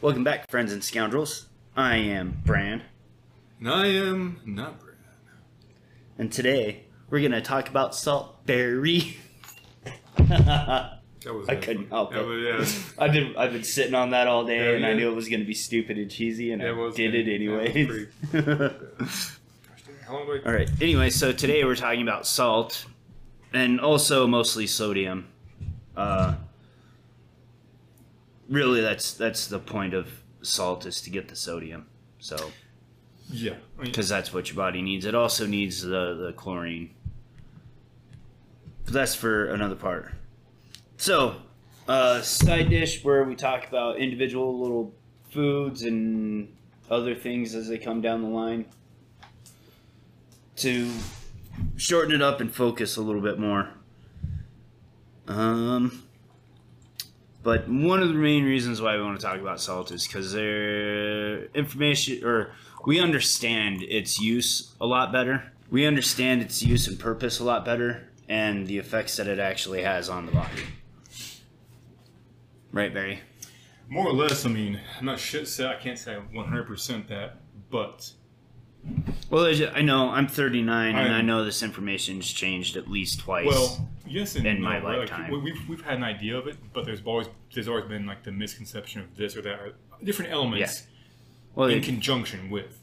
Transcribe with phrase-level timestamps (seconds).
[0.00, 1.46] Welcome back, friends and scoundrels.
[1.76, 2.82] I am Bran,
[3.60, 4.94] And I am not Brad.
[6.18, 9.16] and today we're gonna talk about saltberry.
[11.24, 12.60] That was I couldn't help that it.
[12.60, 15.14] Yeah, I've been I've been sitting on that all day, Yeah, and I knew it
[15.14, 18.06] was gonna be stupid and cheesy, and Yeah, I was did it yeah, it was
[18.32, 18.86] anyways.
[19.00, 19.38] Gosh,
[20.06, 20.48] How long do I?
[20.48, 20.70] all right.
[20.80, 22.86] Anyway, so today we're talking about salt,
[23.52, 25.26] and also mostly sodium.
[25.96, 26.36] Uh,
[28.48, 30.08] really, that's that's the point of
[30.42, 31.86] salt is to get the sodium.
[32.18, 32.52] So.
[33.28, 33.54] Yeah.
[33.80, 35.04] Because that's what your body needs.
[35.04, 36.90] It also needs the, the chlorine.
[38.84, 40.12] But that's for another part.
[40.96, 41.36] So,
[41.88, 44.94] uh, side dish where we talk about individual little
[45.30, 46.54] foods and
[46.88, 48.66] other things as they come down the line.
[50.56, 50.90] To
[51.76, 53.70] shorten it up and focus a little bit more.
[55.26, 56.04] Um,
[57.46, 60.32] but one of the main reasons why we want to talk about salt is because
[60.32, 62.50] their information or
[62.84, 65.52] we understand its use a lot better.
[65.70, 69.82] We understand its use and purpose a lot better and the effects that it actually
[69.82, 70.62] has on the body.
[72.72, 73.20] Right, Barry?
[73.88, 74.44] more or less.
[74.44, 75.68] I mean, I'm not shit set.
[75.68, 77.36] I can't say 100 percent that,
[77.70, 78.10] but
[79.30, 83.46] Well, I know I'm 39 and I- I know this information's changed at least twice.
[83.46, 84.68] well, yes and In no.
[84.68, 84.98] my right?
[85.00, 85.22] lifetime.
[85.22, 88.06] Like, we- we've we've had an idea of it, but there's always there's always been
[88.06, 89.72] like the misconception of this or that, or
[90.04, 90.86] different elements
[91.54, 92.78] well, in it- conjunction with.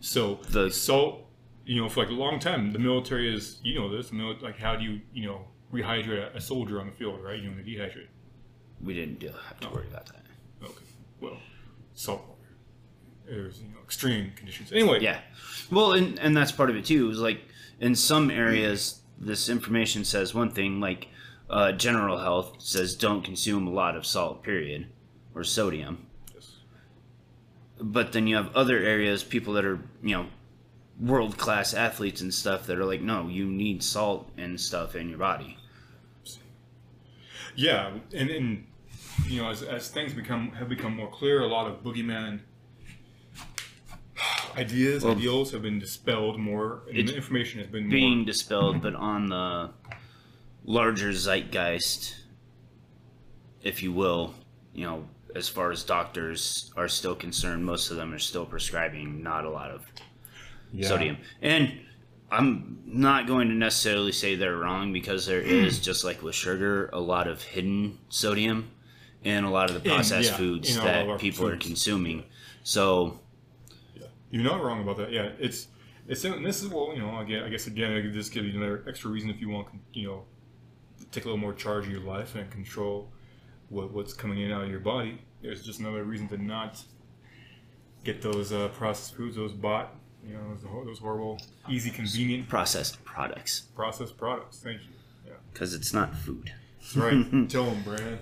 [0.00, 1.26] So The- salt,
[1.66, 4.10] you know, for like a long time, the military is you know this.
[4.10, 7.40] Mili- like how do you you know rehydrate a, soldier on the field, right?
[7.40, 8.06] You know, dehydrate.
[8.80, 10.24] we didn't do, have to worry about that.
[10.62, 10.72] Okay.
[11.20, 11.38] Well,
[11.94, 12.33] salt
[13.26, 14.72] There's you know extreme conditions.
[14.72, 15.00] Anyway.
[15.00, 15.20] Yeah.
[15.70, 17.10] Well, and and that's part of it too.
[17.10, 17.40] Is like
[17.80, 21.08] in some areas, this information says one thing, like
[21.48, 24.88] uh, general health says don't consume a lot of salt, period,
[25.34, 26.06] or sodium.
[26.34, 26.56] Yes.
[27.80, 30.26] But then you have other areas, people that are you know
[31.00, 35.08] world class athletes and stuff that are like, no, you need salt and stuff in
[35.08, 35.56] your body.
[37.56, 38.66] Yeah, and and
[39.26, 42.40] you know as, as things become have become more clear, a lot of boogeyman
[44.56, 48.26] ideas, Well, ideals have been dispelled more, and information has been Being more.
[48.26, 49.70] dispelled, but on the
[50.64, 52.14] larger zeitgeist,
[53.62, 54.34] if you will,
[54.74, 59.22] you know, as far as doctors are still concerned, most of them are still prescribing
[59.22, 59.84] not a lot of
[60.72, 60.88] Yeah.
[60.88, 61.16] sodium.
[61.42, 61.80] And
[62.30, 65.48] I'm not going to necessarily say they're wrong because there hmm.
[65.48, 68.70] is, just like with sugar, a lot of hidden sodium
[69.22, 71.56] in a lot of the In- processed yeah, foods in all of that people are
[71.56, 72.24] consuming.
[72.62, 73.18] So, Yeah.
[74.34, 75.12] You're not wrong about that.
[75.12, 75.68] Yeah, it's
[76.08, 78.44] it's and this is well, you know, again, I guess again, I could just give
[78.44, 80.24] you another extra reason if you want, you know,
[81.12, 83.12] take a little more charge of your life and control
[83.68, 85.20] what what's coming in and out of your body.
[85.40, 86.82] There's just another reason to not
[88.02, 89.94] get those uh, processed foods, those bought,
[90.26, 91.40] you know, those, those horrible,
[91.70, 94.58] easy, convenient processed products processed products.
[94.58, 94.88] Thank you.
[95.28, 96.50] Yeah, because it's not food.
[96.80, 97.48] that's right.
[97.48, 98.18] Tell them, Brad.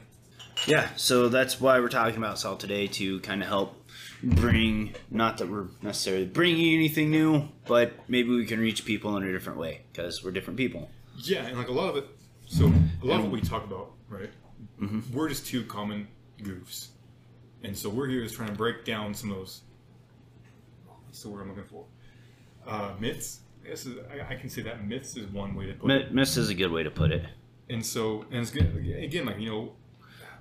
[0.67, 3.82] Yeah, so that's why we're talking about salt today to kind of help
[4.23, 9.25] bring, not that we're necessarily bringing anything new, but maybe we can reach people in
[9.25, 10.89] a different way because we're different people.
[11.17, 12.07] Yeah, and like a lot of it.
[12.47, 14.31] So a lot of what we talk about, right?
[15.13, 16.09] We're just two common
[16.43, 16.89] goofs,
[17.63, 19.63] and so we're here is trying to break down some of those.
[21.07, 21.85] What's the word I'm looking for?
[22.67, 23.41] Uh, myths.
[23.65, 26.09] I guess is, I, I can say that myths is one way to put it.
[26.11, 27.25] Mi- Miss is a good way to put it.
[27.71, 29.73] And so, and it's good again, like you know,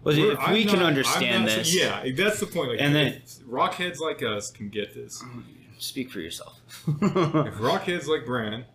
[0.04, 2.70] Well, if I'm we can not- I'm understand not- this, yeah, that's the point.
[2.72, 5.24] Like, And then- rockheads like us can get this.
[5.78, 6.60] speak for yourself.
[6.88, 8.66] If rockheads like Bran,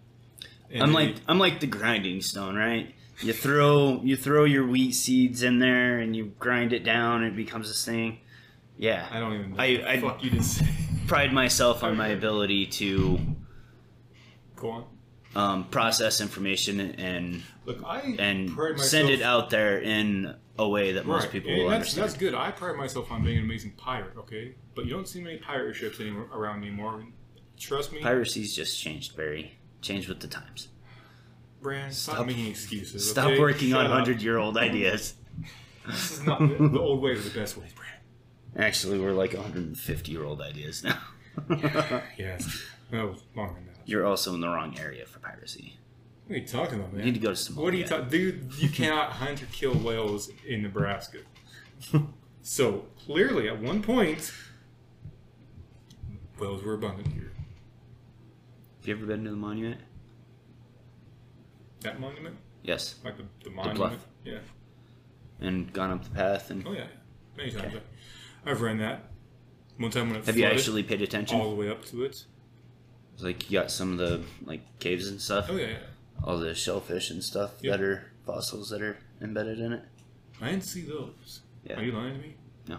[0.70, 2.94] and I'm like I'm like the grinding stone, right?
[3.22, 7.32] You throw you throw your wheat seeds in there and you grind it down and
[7.32, 8.18] it becomes this thing.
[8.78, 9.50] Yeah, I don't even.
[9.52, 10.62] Know I- what I- fuck you just
[11.06, 13.18] pride myself on my ability to
[14.56, 14.84] Go on.
[15.34, 21.06] um, process information and Look, I and send it out there in a way that
[21.06, 22.08] most Right, people and will that's, understand.
[22.08, 22.34] that's good.
[22.34, 24.54] I pride myself on being an amazing pirate, okay?
[24.74, 27.04] But you don't see many pirate ships anymore around anymore.
[27.58, 29.56] Trust me, Piracy's just changed, Barry.
[29.82, 30.68] Changed with the times.
[31.62, 33.08] Bran, stop, Stop- making excuses.
[33.10, 33.40] Stop okay?
[33.40, 35.14] working Shut on hundred year old ideas.
[35.86, 38.64] This is not the, the old way is the best way, Bran.
[38.66, 40.98] Actually, we're like 150 year old ideas now.
[42.18, 42.62] Yes.
[42.90, 43.76] No, longer than that.
[43.84, 45.76] You're also in the wrong area for piracy.
[46.26, 47.00] What are you talking about, man?
[47.06, 47.56] You need to go to Somalia.
[47.62, 48.54] What are you talking, dude?
[48.58, 51.18] You cannot hunt or kill whales in Nebraska.
[52.42, 54.32] so clearly, at one point,
[56.40, 57.32] whales were abundant here.
[58.80, 59.80] Have you ever been to the monument?
[61.80, 62.96] That monument, Yes.
[63.04, 63.66] like the, the bluff.
[63.66, 64.38] monument, yeah.
[65.40, 66.86] And gone up the path and Oh yeah,
[67.36, 67.74] many times.
[68.44, 69.10] I've ran that.
[69.78, 71.38] One time when it Have you actually paid attention?
[71.38, 72.24] all the way up to it.
[73.20, 75.76] Like you got some of the like caves and stuff, Oh yeah, yeah.
[76.24, 77.72] All the shellfish and stuff Yeah.
[77.72, 79.82] that are fossils that are embedded in it.
[80.40, 81.40] I didn't see those.
[81.64, 81.78] Yeah.
[81.78, 82.34] Are you lying to me?
[82.68, 82.78] No.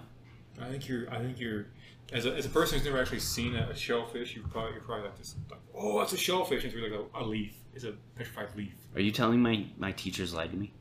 [0.61, 1.09] I think you're.
[1.11, 1.67] I think you're.
[2.13, 4.81] As a, as a person who's never actually seen a, a shellfish, you probably you're
[4.81, 5.35] probably like this.
[5.51, 6.63] Like, oh, that's a shellfish.
[6.63, 7.53] It's really like a, a leaf.
[7.73, 8.73] It's a petrified leaf.
[8.95, 10.71] Are you telling my my teachers lied to me?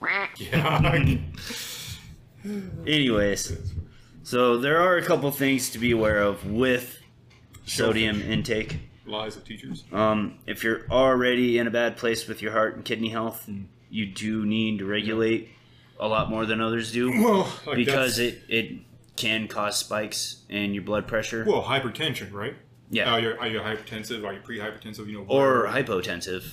[0.38, 1.02] Yeah.
[2.86, 3.52] Anyways,
[4.22, 6.98] so there are a couple things to be aware of with
[7.66, 8.78] sodium intake.
[9.08, 9.84] Lies of teachers.
[9.92, 13.64] Um, if you're already in a bad place with your heart and kidney health, Mm.
[13.90, 15.48] you do need to regulate
[15.98, 18.72] a lot more than others do Well, like because it it
[19.16, 22.54] can cause spikes in your blood pressure Well, hypertension, right?
[22.90, 23.12] Yeah.
[23.12, 24.24] Are you, are you hypertensive?
[24.24, 25.06] Are you pre-hypertensive?
[25.08, 25.24] You know.
[25.28, 26.44] or hypotensive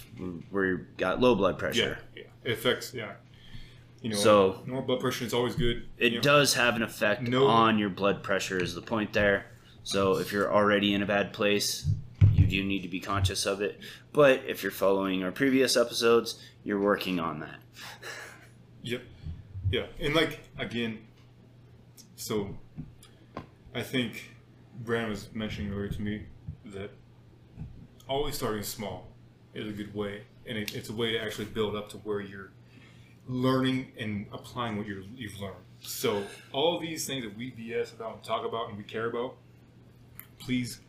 [0.50, 1.98] where you got low blood Yeah, pressure.
[2.16, 2.24] yeah.
[2.44, 2.94] It affects.
[2.94, 3.12] Yeah.
[4.02, 4.16] You know.
[4.16, 5.84] So- normal blood pressure is always good.
[5.98, 6.22] It you know.
[6.24, 9.46] does have an effect No- on your blood pressure is the point there.
[9.84, 11.88] So if you're already in a bad place,
[12.52, 13.80] you do need to be conscious of it.
[14.14, 17.60] But if you're following our previous episodes, you're working on that.
[18.84, 19.02] Yep.
[19.72, 21.00] Yeah, and like again,
[22.16, 22.56] so
[23.74, 24.30] I think
[24.84, 26.28] Brandon was mentioning earlier to me
[26.66, 26.92] that
[28.08, 29.08] always starting small
[29.56, 32.22] is a good way, and it, it's a way to actually build up to where
[32.22, 32.52] you're
[33.28, 35.56] learning and applying what you're, you've learned.
[35.80, 39.36] So all these things that we BS about and talk about and we care about,
[40.38, 40.80] please,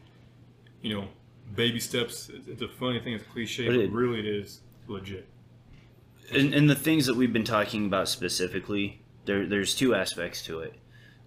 [0.83, 1.09] you know,
[1.55, 2.31] baby steps.
[2.47, 3.15] It's a funny thing.
[3.15, 5.27] It's cliche, But but it- really it is legit.
[6.33, 10.59] And, and the things that we've been talking about specifically, there, there's two aspects to
[10.61, 10.75] it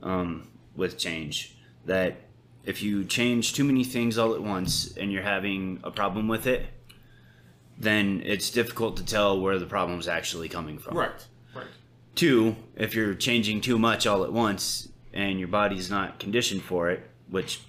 [0.03, 1.55] um, with change.
[1.85, 2.17] That
[2.65, 6.47] if you change too many things all at once and you're having a problem with
[6.47, 6.65] it,
[7.77, 10.97] then it's difficult to tell where the problem's actually coming from.
[10.97, 11.27] Right.
[11.55, 11.67] Right.
[12.15, 16.89] Two, if you're changing too much all at once and your body's not conditioned for
[16.89, 17.61] it, which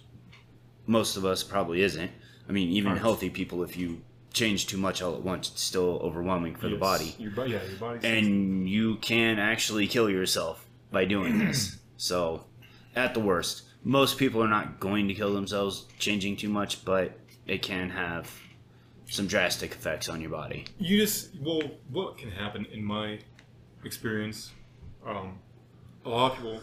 [0.87, 2.11] most of us probably isn't.
[2.51, 4.03] I mean, even healthy people, if you
[4.33, 7.15] change too much all at once, it's still overwhelming for the body.
[7.17, 8.01] Your, yeah, your body.
[8.03, 11.79] And you can actually kill yourself by doing this.
[11.97, 12.47] So,
[12.97, 17.13] at the worst, most people are not going to kill themselves changing too much, but
[17.47, 18.33] it can have
[19.05, 20.65] some drastic effects on your body.
[20.79, 21.61] You just well,
[21.91, 23.19] what can happen in my
[23.85, 24.53] experience?
[25.07, 25.41] Um,
[26.07, 26.61] a lot of people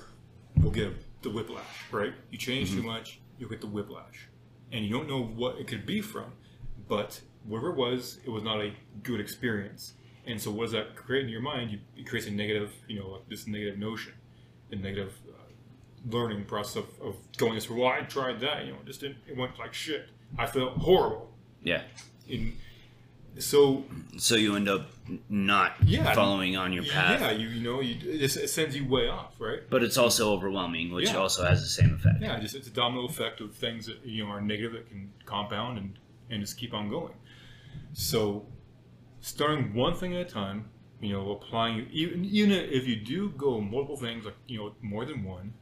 [0.59, 2.15] will get the whiplash, right?
[2.31, 4.27] You change too much, you'll get the whiplash,
[4.71, 6.33] and you don't know what it could be from,
[6.87, 8.73] but whatever it was, it was not a
[9.03, 9.93] good experience.
[10.25, 11.71] And so, what does that create in your mind?
[11.71, 14.13] You, it creates a negative, you know, like this negative notion,
[14.71, 17.69] a negative uh, learning process of, of going this.
[17.69, 19.19] Well, I tried that, you know, it just didn't.
[19.27, 20.09] It went like shit.
[20.37, 21.31] I felt horrible.
[21.63, 21.83] Yeah.
[22.27, 22.57] In,
[23.39, 23.83] so
[24.17, 24.87] So you end up
[25.29, 26.13] not Yeah.
[26.13, 27.21] following on your path.
[27.21, 29.61] Yeah, you you know, you, it, it sends you way off, right?
[29.69, 31.17] But it's also overwhelming, which Yeah.
[31.17, 32.21] also has the same effect.
[32.21, 35.13] Yeah, just it's a domino effect of things that you know are negative that can
[35.25, 35.99] compound and
[36.29, 37.13] and just keep on going.
[37.93, 38.45] So,
[39.21, 40.69] starting one thing at a time,
[40.99, 45.05] you know, applying even even if you do go multiple things, like you know, more
[45.05, 45.53] than one.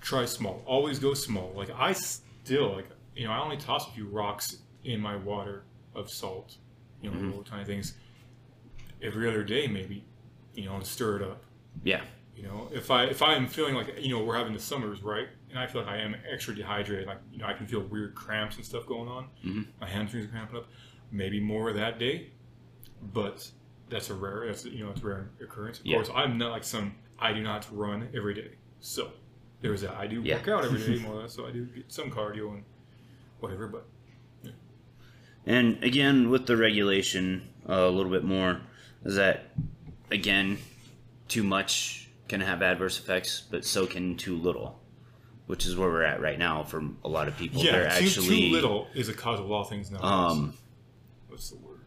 [0.00, 0.62] Try small.
[0.66, 1.52] Always go small.
[1.54, 5.64] Like I still like you know I only toss a few rocks in my water
[5.94, 6.56] of salt,
[7.02, 7.26] you know, Mhm.
[7.26, 7.96] little tiny things.
[9.02, 10.04] Every other day, maybe,
[10.54, 11.42] you know, and stir it up.
[11.84, 12.04] Yeah.
[12.36, 15.28] You know, if I if I'm feeling like you know we're having the summers right,
[15.50, 18.14] and I feel like I am extra dehydrated, like you know I can feel weird
[18.14, 19.28] cramps and stuff going on.
[19.44, 19.66] Mhm.
[19.80, 20.68] My hamstrings are cramping up.
[21.10, 22.30] Maybe more that day,
[23.12, 23.50] but
[23.90, 24.46] that's a rare.
[24.46, 25.80] That's you know it's a rare occurrence.
[25.80, 25.96] Of Yeah.
[25.96, 26.94] course, I'm not like some.
[27.18, 29.12] I do not run every day, so
[29.60, 29.94] there's that.
[29.96, 30.36] I do Yeah.
[30.36, 32.64] work out every day more or less, so I do get some cardio and
[33.40, 33.66] whatever.
[33.68, 33.86] But
[35.46, 38.60] And again, with the regulation, uh, a little bit more
[39.04, 39.46] is that
[40.10, 40.58] again,
[41.28, 44.80] too much can have adverse effects, but so can too little,
[45.46, 47.62] which is where we're at right now for a lot of people.
[47.62, 50.02] yeah, They're too, actually too little is a cause of all things now.
[50.02, 50.54] um,
[51.28, 51.80] What's the word?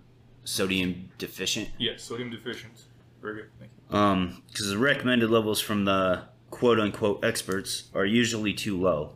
[0.45, 1.69] sodium deficient.
[1.77, 2.73] Yes, sodium deficient.
[3.21, 3.49] Very good.
[3.59, 3.97] Thank you.
[3.97, 9.13] Um, because the recommended levels from the quote unquote experts are usually too low.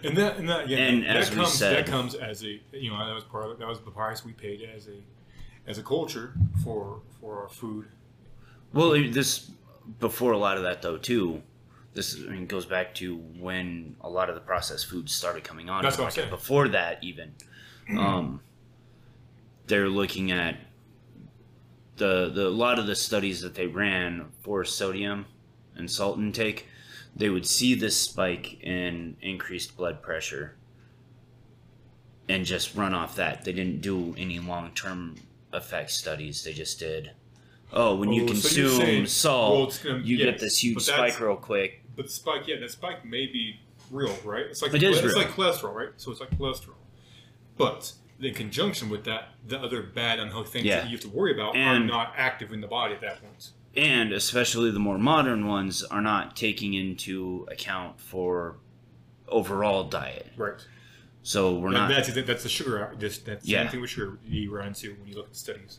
[0.04, 2.60] And that, and that, yeah, And that, as that comes, said- that comes as a,
[2.72, 5.00] you know, that was part of, that was the price we paid as a,
[5.66, 6.32] as a culture
[6.64, 7.86] for for our food.
[8.72, 9.50] Well, this
[9.98, 11.42] before a lot of that though too.
[11.92, 15.68] This I mean, goes back to when a lot of the processed foods started coming
[15.68, 15.82] on.
[15.82, 16.30] That's what I'm saying.
[16.30, 17.34] Before that, even,
[17.98, 18.40] um,
[19.66, 20.56] they're looking at
[21.96, 25.26] the the a lot of the studies that they ran for sodium
[25.74, 26.66] and salt intake.
[27.16, 30.56] They would see this spike in increased blood pressure
[32.28, 33.44] and just run off that.
[33.44, 35.16] They didn't do any long term
[35.52, 36.42] effect studies.
[36.44, 37.12] They just did
[37.72, 41.20] oh, when you Oh, so consume saying- salt, well, gonna- you get this huge spike
[41.20, 41.82] real quick.
[41.96, 44.46] But the spike, yeah, that spike may be real, right?
[44.46, 45.18] It's like It is it's real.
[45.18, 45.90] like cholesterol, right?
[45.96, 46.74] So it's like cholesterol.
[47.56, 50.80] But in conjunction with that, the other bad unhealthy things Yeah.
[50.80, 53.20] that you have to worry about And- are not active in the body at that
[53.20, 53.50] point.
[53.76, 58.56] And especially the more modern ones are not taking into account for
[59.28, 60.26] overall diet.
[60.36, 60.54] Right.
[61.22, 61.88] So we're And not.
[61.90, 62.94] that's that's the sugar.
[62.98, 63.62] Just that's the Yeah.
[63.64, 65.78] same thing with sugar you run into when you look at studies.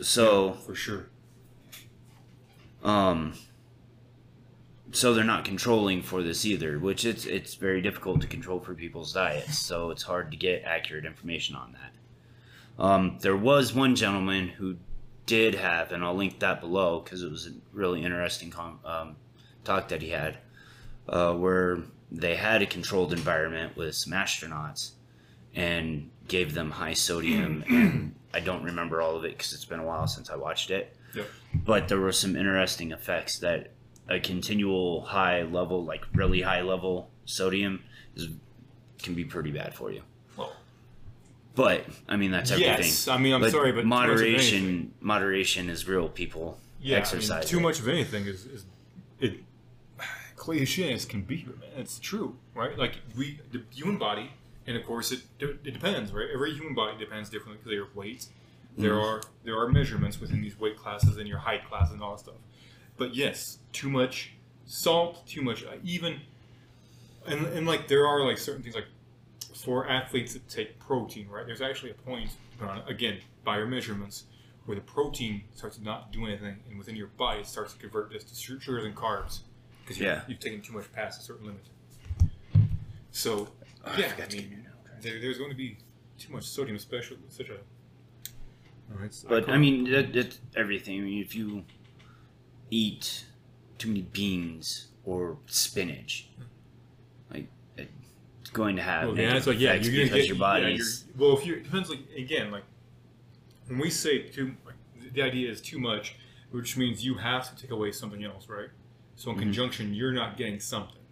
[0.00, 1.06] So For sure.
[2.82, 3.34] um.
[4.92, 8.74] So they're not controlling for this either, which it's it's very difficult to control for
[8.74, 9.58] people's diets.
[9.58, 12.82] So it's hard to get accurate information on that.
[12.82, 14.76] Um, there was one gentleman who
[15.26, 19.16] did have, and I'll link that below because it was a really interesting com- um,
[19.64, 20.38] talk that he had,
[21.08, 21.78] uh, where
[22.10, 24.92] they had a controlled environment with some astronauts
[25.54, 27.64] and gave them high sodium.
[27.68, 30.70] and I don't remember all of it because it's been a while since I watched
[30.70, 30.96] it.
[31.14, 31.26] Yep.
[31.54, 33.70] But there were some interesting effects that
[34.08, 37.82] a continual high level, like really high level sodium,
[38.16, 38.28] is
[39.02, 40.02] can be pretty bad for you.
[41.54, 42.78] But I mean that's everything.
[42.78, 43.08] yes.
[43.08, 46.08] I mean, I'm But sorry, but too much of anything- moderation, moderation is real.
[46.08, 47.30] People Yeah, exercise.
[47.30, 48.64] I mean, too much of anything is, is
[49.20, 49.34] it
[50.36, 51.56] cliche as can be, man.
[51.76, 52.76] It's true, right?
[52.78, 54.32] Like we, the human body,
[54.66, 56.26] and of course it it depends, right?
[56.32, 58.26] Every human body depends differently because their weight.
[58.76, 59.04] There Mm-hmm.
[59.04, 62.20] are there are measurements within these weight classes and your height class and all that
[62.20, 62.34] stuff.
[62.96, 64.32] But yes, too much
[64.66, 66.20] salt, too much uh, even,
[67.26, 68.86] and and like there are like certain things like
[69.64, 71.46] for athletes that take protein, right?
[71.46, 72.30] There's actually a point,
[72.60, 74.24] uh, again, by your measurements,
[74.66, 77.78] where the protein starts to not do anything, and within your body it starts to
[77.78, 79.40] convert this to su- sugars and carbs
[79.82, 80.22] because Yeah.
[80.28, 81.64] you've taken too much past a certain limit.
[83.10, 83.48] So,
[83.84, 85.02] Oh, yeah, forgot I mean, get your note card.
[85.02, 85.78] there, there's going to be
[86.18, 87.58] too much sodium, especially with such a.
[88.92, 91.00] Oh, it's- But I can't- mean, it, it's everything.
[91.00, 91.64] I mean, if you
[92.70, 93.24] eat
[93.78, 96.46] too many beans or spinach, it's
[98.54, 100.78] going to have Well, yeah, it's like yeah, you're because get your yeah,
[101.18, 102.64] well, if you it depends like again like
[103.66, 104.74] when we say too, like,
[105.12, 106.16] the idea is too much,
[106.50, 108.68] which means you have to take away something else, right?
[109.16, 109.40] So in Mhm.
[109.40, 111.02] conjunction, you're not getting something,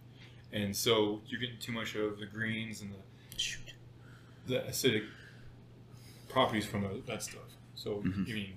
[0.52, 3.74] and so you're getting too much of the greens and the shoot.
[4.46, 5.04] the acidic
[6.28, 7.42] properties from the, that stuff.
[7.74, 8.28] So Mhm.
[8.30, 8.52] I mean,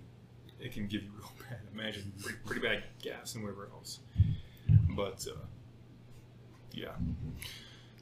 [0.60, 1.60] it can give you real bad.
[1.74, 4.00] Imagine pretty, pretty bad gas and whatever else.
[4.90, 5.46] But uh,
[6.72, 6.96] yeah.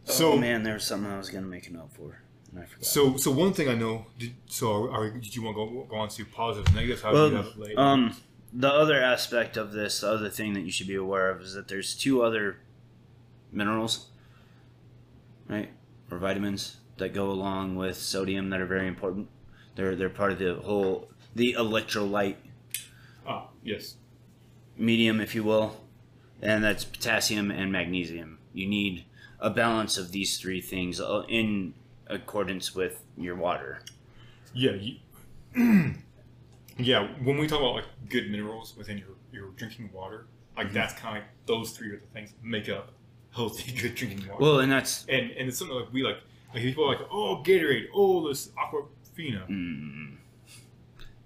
[0.10, 2.86] Oh man, there was something I was gonna make a note for, and I forgot.
[2.86, 4.06] So, so one thing I know.
[4.18, 7.02] Did, so, are, are, did you want to go, go on to positives, negatives?
[7.02, 7.78] How do you have well, it laid?
[7.78, 8.16] um,
[8.52, 11.54] the other aspect of this, the other thing that you should be aware of, is
[11.54, 12.58] that there's two other
[13.52, 14.08] minerals,
[15.48, 15.70] right,
[16.12, 19.28] or vitamins that go along with sodium that are very important.
[19.76, 22.36] They're they're part of the whole the electrolyte
[23.28, 23.96] ah, yes.
[24.78, 25.82] medium, if you will,
[26.42, 28.40] and that's potassium and magnesium.
[28.54, 29.06] You need
[29.44, 31.74] a balance of these three things uh, in
[32.08, 33.82] accordance with your water.
[34.54, 34.72] Yeah.
[34.72, 34.96] You,
[36.78, 37.08] yeah.
[37.24, 40.26] When we talk about like good minerals within your your drinking water,
[40.58, 40.76] like Mm-hmm.
[40.76, 42.92] that's kind of like those three are the things that make up
[43.36, 44.42] healthy, good drinking water.
[44.42, 46.18] Well, and that's and and it's something like we like.
[46.54, 49.48] Like people are like, oh, Gatorade, oh, this Aquafina.
[49.50, 50.14] mm,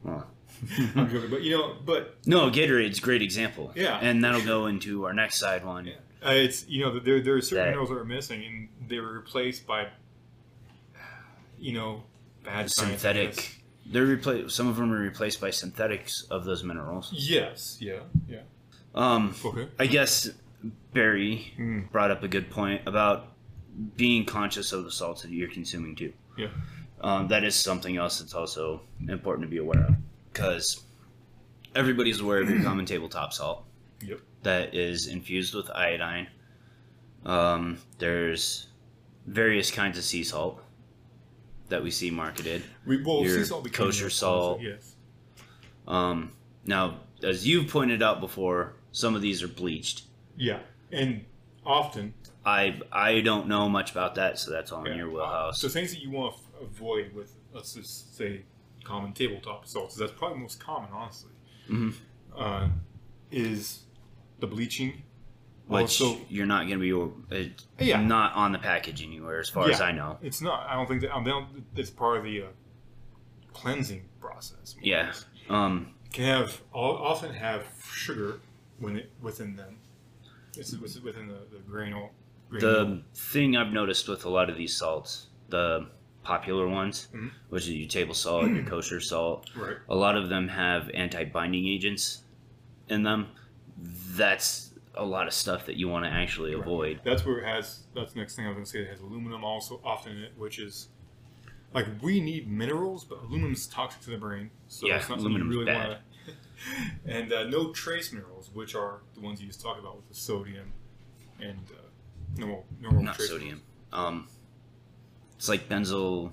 [0.01, 0.25] well,
[0.95, 3.73] I'm joking, but you know, but no, Gatorade's a great example.
[3.75, 5.85] Yeah, and that'll go into our next side one.
[5.85, 5.93] Yeah.
[6.25, 8.99] Uh, it's you know there there are certain That- minerals that are missing and they
[8.99, 9.87] were replaced by
[11.59, 12.03] you know
[12.43, 13.55] bad Synthetic.
[13.85, 14.55] They're replaced.
[14.55, 17.09] Some of them are replaced by synthetics of those minerals.
[17.13, 17.77] Yes.
[17.79, 17.99] Yeah.
[18.27, 18.41] Yeah.
[18.93, 19.67] Um, Okay.
[19.79, 20.29] I guess
[20.93, 21.89] Barry Mm.
[21.91, 23.33] brought up a good point about
[23.95, 26.11] being conscious of the salts that you're consuming too.
[26.37, 26.47] Yeah.
[26.99, 29.95] Um, that is something else that's also important to be aware of
[30.33, 30.83] because
[31.75, 33.63] everybody's aware of your common tabletop salt
[34.01, 34.19] Yep.
[34.47, 36.27] That is infused with iodine.
[37.25, 38.67] Um, there's
[39.25, 40.63] various kinds of sea salt
[41.67, 42.63] that we see marketed.
[42.85, 44.61] We well, Your sea salt kosher salt.
[44.61, 44.95] Yes.
[45.85, 46.31] Um,
[46.65, 50.03] now, as you've pointed out before, some of these are bleached.
[50.37, 50.59] Yeah.
[50.93, 51.25] And
[51.65, 52.13] often
[52.45, 55.59] I I don't know much about that, so that's all in yeah, your wheelhouse.
[55.59, 58.43] So things that you want to f- avoid with let's just say
[58.85, 59.97] common tabletop salts.
[59.97, 61.31] That's probably most common, honestly.
[61.69, 61.93] Mhm.
[62.33, 62.69] Uh,
[63.29, 63.83] is
[64.39, 65.03] the bleaching.
[65.67, 68.01] which also, you're not going to be it's Yeah.
[68.01, 70.17] not on the package anywhere, as far as I know.
[70.21, 70.65] It's not.
[70.69, 71.13] I don't think that.
[71.13, 71.65] I don't.
[71.75, 72.45] It's part of the uh,
[73.53, 74.75] cleansing process.
[74.81, 75.13] Yeah.
[75.49, 78.39] Um, Can have often have sugar
[78.79, 79.77] when it, within them.
[80.57, 82.11] It's it's within the the granule.
[82.49, 85.89] the thing I've noticed with a lot of these salts, the
[86.23, 87.31] popular ones, Mhm.
[87.49, 89.49] which is your table salt, your kosher salt.
[89.55, 89.77] Right.
[89.89, 92.23] A lot of them have anti-binding agents
[92.89, 93.27] in them.
[93.77, 96.61] That's a lot of stuff that you want to actually Right.
[96.63, 97.01] avoid.
[97.03, 97.83] That's where it has.
[97.93, 98.79] That's the next thing I was going to say.
[98.79, 100.89] It has aluminum also often in it, which is
[101.73, 105.33] like we need minerals, but aluminum's toxic to the brain, so Yeah, it's not something
[105.33, 105.87] you aluminum's really bad.
[105.89, 105.99] want
[107.05, 107.11] to.
[107.11, 110.15] and uh, no trace minerals, which are the ones you just talked about with the
[110.15, 110.71] sodium
[111.39, 111.81] and uh,
[112.37, 113.61] normal normal Not trace sodium.
[113.93, 114.27] Um,
[115.35, 116.31] it's like benzyl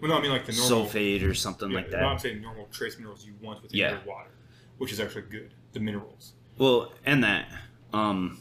[0.00, 2.22] Well, no, I mean like the normal sulfate or something yeah, like no, I'm that.
[2.22, 3.90] saying normal trace minerals you want within Yeah.
[3.90, 4.30] your water,
[4.78, 5.52] which is actually good.
[5.72, 6.32] The minerals.
[6.58, 7.48] Well, and that.
[7.92, 8.38] Um,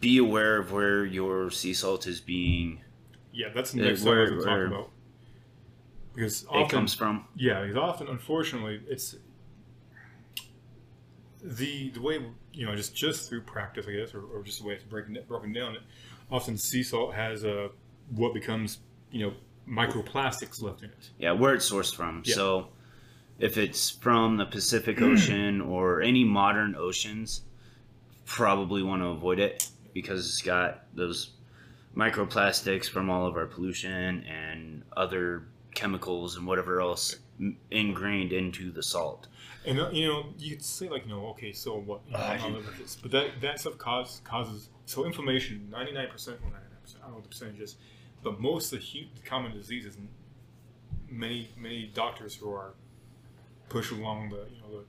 [0.00, 2.80] be aware of where your sea salt is being.
[3.32, 4.90] Yeah, that's the Uh, next thing I where- was to talk about.
[6.14, 7.24] Because It comes from.
[7.36, 9.16] Yeah, because often, unfortunately, it's
[11.42, 14.66] the the way you know just just through practice, I guess, or, or just the
[14.66, 15.74] way it's breaking broken down.
[15.74, 15.82] It
[16.30, 17.70] often sea salt has a
[18.10, 18.78] what becomes
[19.10, 19.34] you know
[19.68, 21.10] microplastics left in it.
[21.18, 22.22] Yeah, where it's sourced from.
[22.26, 22.34] Yeah.
[22.34, 22.68] So,
[23.42, 27.42] if it's from the Pacific Ocean or any modern oceans,
[28.24, 31.32] probably want to avoid it because it's got those
[31.96, 35.42] microplastics from all of our pollution and other
[35.74, 37.16] chemicals and whatever else
[37.72, 39.26] ingrained into the salt.
[39.66, 42.02] And uh, you know, you could say like, you know, okay, so what?
[42.06, 42.96] You know, Uh, I'll live with this.
[43.02, 45.68] But that that stuff cause, causes so inflammation.
[45.68, 47.02] Ninety nine percent, well, ninety nine percent.
[47.02, 47.76] I don't know what the percentage is,
[48.22, 50.08] but most of the, the common diseases, and
[51.08, 52.74] many many doctors who are
[53.72, 54.84] pushing along the you know the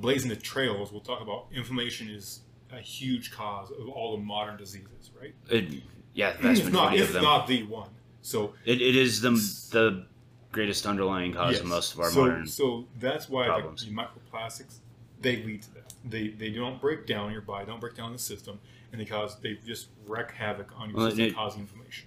[0.00, 2.40] blazing the trails We'll talk about inflammation is
[2.72, 5.34] a huge cause of all the modern diseases, right?
[5.48, 5.82] It,
[6.14, 7.22] yeah, the vast If not, majority of if them.
[7.22, 7.90] not the one.
[8.22, 9.30] So It, it is the
[9.70, 10.06] the
[10.50, 12.46] greatest underlying cause of most of our so, modern.
[12.46, 13.84] So that's why problems.
[13.84, 14.78] the microplastics
[15.20, 15.92] they lead to that.
[16.04, 18.58] They they don't break down your body, don't break down the system,
[18.90, 22.06] and they cause they just wreak havoc on your Well, system, it- causing inflammation.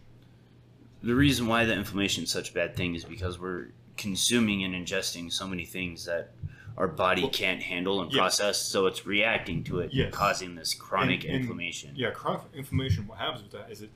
[1.02, 3.68] the reason why the inflammation is such a bad thing is because we're
[4.00, 6.32] consuming and ingesting so many things that
[6.78, 8.18] our body Well, can't handle and yes.
[8.18, 10.14] process, so it's reacting to it, Yes.
[10.14, 11.92] causing this chronic And- and- inflammation.
[11.96, 13.06] Yeah, chronic inflammation.
[13.06, 13.92] What happens with that is it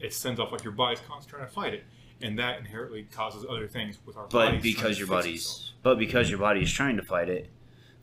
[0.00, 1.84] it sends off like your body's constantly trying to fight it,
[2.20, 5.68] and that inherently causes other things with our But because your body's itself.
[5.84, 7.50] but because your body is trying to fight it,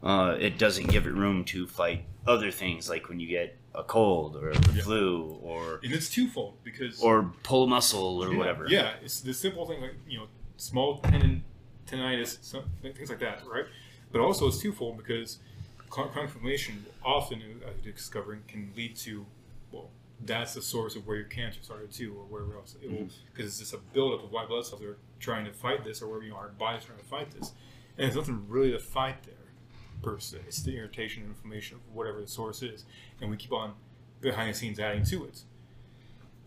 [0.01, 3.83] uh, it doesn't give it room to fight other things like when you get a
[3.83, 4.83] cold or the Yeah.
[4.83, 8.67] flu or and it's twofold because or pull a muscle or yeah, whatever.
[8.69, 10.27] Yeah, it's the simple thing like you know
[10.59, 11.43] small tendon
[11.87, 13.65] tendinitis, some, things like that, right?
[14.11, 15.39] But also it's twofold because
[15.89, 19.25] chronic inflammation often, uh, as you're discovering, can lead to
[19.71, 19.89] well,
[20.25, 23.03] that's the source of where your cancer started too, or wherever else it mm-hmm.
[23.03, 25.83] will, because it's just a buildup of white blood cells that are trying to fight
[25.83, 27.53] this, or where you know our body's trying to fight this,
[27.97, 29.35] and there's nothing really to fight there
[30.01, 30.39] per se.
[30.47, 32.85] It's the irritation and inflammation of whatever the source is,
[33.21, 33.73] and we keep on
[34.21, 35.41] behind the scenes adding to it.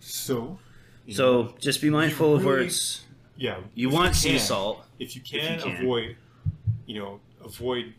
[0.01, 0.59] So.
[1.07, 3.05] you know, So just be mindful of where it's.
[3.37, 4.85] Yeah, You want sea can, salt.
[4.99, 5.77] If you you can, can.
[5.77, 6.16] avoid,
[6.87, 7.95] you know, avoid.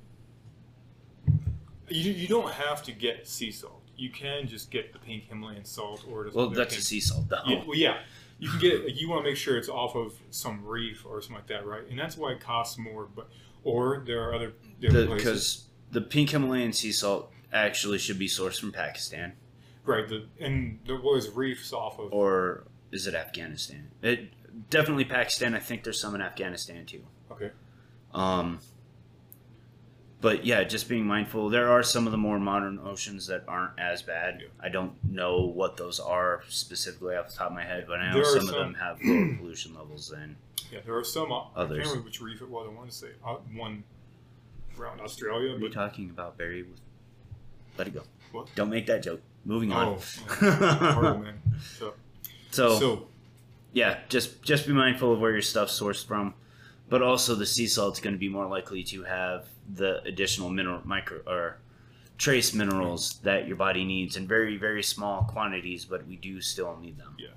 [1.89, 3.81] You, you don't have to get sea salt.
[3.95, 7.29] You can just get the pink Himalayan salt or Well, the that's a sea salt
[7.29, 7.41] though.
[7.45, 7.99] Yeah, well, yeah,
[8.39, 8.95] you can get it.
[8.95, 11.83] You want to make sure it's off of some reef or something like that, right?
[11.89, 13.07] And that's why it costs more.
[13.15, 13.29] But
[13.63, 18.71] or there are other Because the pink Himalayan sea salt actually should be sourced from
[18.71, 19.33] Pakistan
[19.85, 20.07] right?
[20.07, 23.89] The and there was reefs off of or is it Afghanistan?
[24.01, 24.29] It
[24.69, 25.55] definitely Pakistan.
[25.55, 27.03] I think there's some in Afghanistan too.
[27.31, 27.51] okay,
[28.13, 28.59] Um,
[30.21, 31.49] but yeah, just being mindful.
[31.49, 34.39] There are some of the more modern oceans that aren't as bad.
[34.41, 34.47] Yeah.
[34.61, 38.11] I don't know what those are specifically off the top of my head, but I
[38.13, 40.37] know are some, of them have lower pollution levels than.
[40.71, 41.31] yeah, there are some.
[41.31, 41.77] uh, I can't Others.
[41.87, 42.67] remember which reef it was.
[42.71, 43.83] I want to say uh, one
[44.79, 46.63] around Australia, are you but talking about, Barry?
[46.63, 46.79] With...
[47.77, 48.03] Let it go.
[48.31, 48.47] What?
[48.55, 49.21] Don't make that joke.
[49.45, 49.97] Moving on.
[49.97, 50.35] Oh,
[50.93, 51.25] horrible.
[51.77, 51.93] So,
[52.51, 53.07] so, so
[53.73, 56.35] yeah, just just be mindful of where your stuff's sourced from,
[56.89, 60.81] but also the sea salt's going to be more likely to have the additional mineral
[60.85, 61.57] micro or
[62.17, 66.77] trace minerals that your body needs in very very small quantities, but we do still
[66.79, 67.15] need them.
[67.17, 67.29] Yeah,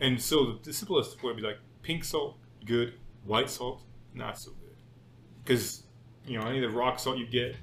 [0.00, 2.94] and so the, simplest would be like pink salt, good.
[3.24, 3.82] White salt,
[4.14, 4.76] not so good.
[5.44, 5.82] Because
[6.26, 7.56] you know any of the rock salt you get,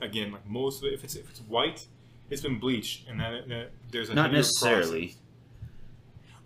[0.00, 1.86] again, like most of it, if it's if it's white,
[2.30, 5.06] it's been bleached, and that, that there's a Not necessarily.
[5.08, 5.20] process.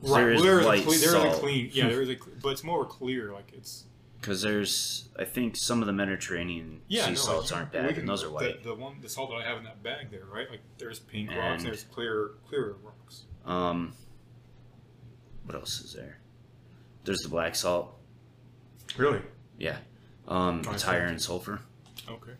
[0.03, 1.41] Right, There is well, there is white a clean, there is a salt.
[1.41, 3.85] clean, yeah, there is a, cl- but it's more clear, like it's
[4.21, 7.79] Because there's, I think some of the Mediterranean yeah, sea no, salts like, aren't we
[7.81, 8.63] bad, can- and those are the- white.
[8.63, 10.49] The, one, the salt that I have in that bag there, right?
[10.51, 13.25] Like there's pink rocks, And- and there's clear, clearer rocks.
[13.45, 13.93] Um,
[15.45, 16.19] what else is there?
[17.05, 17.95] There's the black salt.
[18.97, 19.21] Really?
[19.59, 19.77] Yeah,
[20.29, 20.89] um, Oh, it's see.
[20.89, 21.61] higher in sulfur.
[22.09, 22.33] Okay.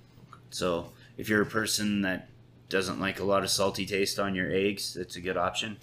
[0.51, 2.29] So if you're a person that
[2.69, 5.79] doesn't like a lot of salty taste on your eggs, it's a good option.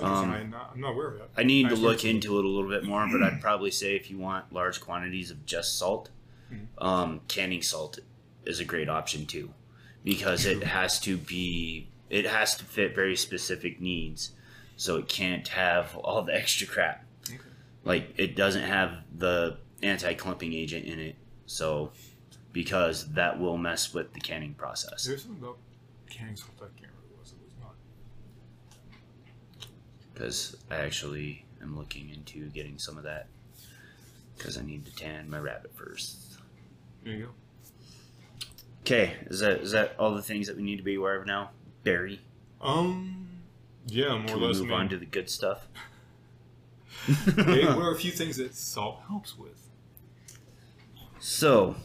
[0.00, 0.30] Um.
[0.30, 1.28] I'm, not, I'm not aware of that.
[1.36, 4.10] I need to look into it a little bit more, but I'd probably say if
[4.10, 6.10] you want large quantities of just salt,
[6.52, 6.66] Mhm.
[6.78, 7.98] um, canning salt
[8.44, 9.52] is a great option too,
[10.04, 14.30] because it has to be it has to fit very specific needs,
[14.76, 17.04] so it can't have all the extra crap.
[17.28, 17.38] Okay.
[17.84, 21.16] Like it doesn't have the anti-clumping agent in it,
[21.46, 21.92] so
[22.52, 25.04] because that will mess with the canning process.
[25.04, 25.56] There's something about
[26.10, 27.32] canning salt I can't remember what it was.
[27.32, 27.74] It was not.
[30.14, 33.26] Because I actually am looking into getting some of that,
[34.36, 36.38] because I need to tan my rabbit first.
[37.02, 37.30] There you go.
[38.82, 41.26] Okay, is that is that all the things that we need to be aware of
[41.26, 41.50] now?
[41.82, 42.20] Barry,
[42.60, 43.28] Um,
[43.86, 44.58] yeah, more can or less.
[44.58, 45.66] move on to the good stuff?
[47.38, 49.68] okay, what are a few things that salt helps with?
[51.18, 51.76] so,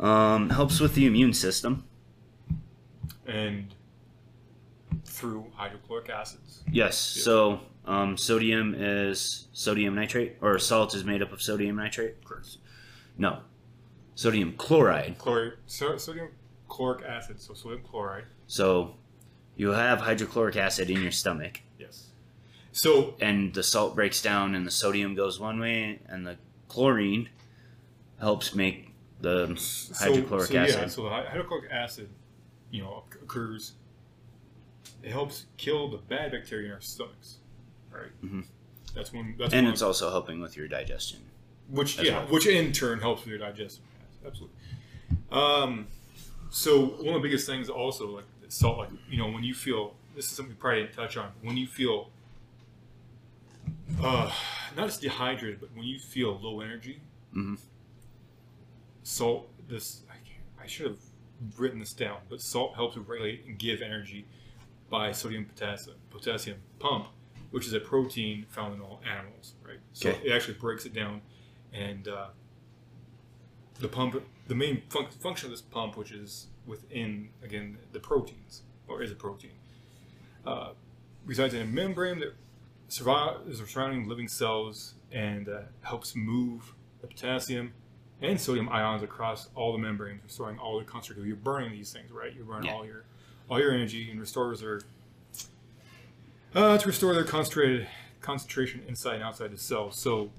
[0.00, 1.84] um, helps with the immune system.
[3.26, 3.74] And
[5.18, 6.62] through hydrochloric acids.
[6.70, 6.96] Yes.
[6.96, 12.24] So, um, sodium is sodium nitrate, or salt is made up of sodium nitrate.
[12.24, 12.58] Correct.
[13.16, 13.40] No,
[14.14, 15.18] sodium chloride.
[15.18, 16.28] Chloride, so, sodium
[16.68, 18.24] chloric acid, so sodium chloride.
[18.46, 18.94] So,
[19.56, 22.06] you have hydrochloric acid in your stomach, Yes.
[22.72, 26.36] So and the salt breaks down, and the sodium goes one way, and the
[26.68, 27.28] chlorine
[28.20, 29.46] helps make the
[29.98, 30.90] hydrochloric so, Yeah, acid.
[30.92, 32.08] so the hydrochloric acid,
[32.70, 33.72] you know, occurs.
[35.02, 37.36] It helps kill the bad bacteria in our stomachs,
[37.90, 38.10] right?
[38.24, 38.44] Mhm.
[38.94, 39.34] That's one.
[39.38, 41.20] That's and it's also helping with your digestion.
[41.68, 42.28] which yeah, well.
[42.28, 43.84] which in turn helps with your digestion.
[44.26, 44.56] Absolutely.
[45.30, 45.86] Um,
[46.50, 49.94] so one of the biggest things also like salt, like you know, when you feel
[50.16, 51.30] this is something we probably didn't touch on.
[51.42, 52.10] When you feel,
[54.02, 54.32] uh,
[54.76, 57.00] not just dehydrated, but when you feel low energy,
[57.34, 57.54] mm-hmm.
[59.02, 59.48] salt.
[59.68, 60.98] This I, can't, I should have
[61.58, 64.24] written this down, but salt helps regulate and give energy
[64.90, 67.08] by sodium potassium potassium pump,
[67.50, 69.78] which is a protein found in all animals, right?
[69.92, 70.28] So Okay.
[70.28, 71.20] it actually breaks it down,
[71.72, 72.28] and uh,
[73.80, 78.62] the pump, the main func- function of this pump, which is within again the proteins,
[78.86, 79.52] or is a protein,
[80.46, 80.70] uh,
[81.24, 82.34] resides in a membrane that
[82.88, 87.72] survive, is surrounding living cells and uh, helps move the potassium
[88.20, 91.28] and sodium ions across all the membranes, restoring all the concentration.
[91.28, 92.34] You're burning these things, right?
[92.34, 92.74] You're burning Yeah.
[92.74, 93.04] all your
[93.48, 94.80] all your energy and restores their
[96.54, 97.86] uh, to restore their concentrated
[98.20, 99.90] concentration inside and outside the cell.
[99.90, 100.30] So,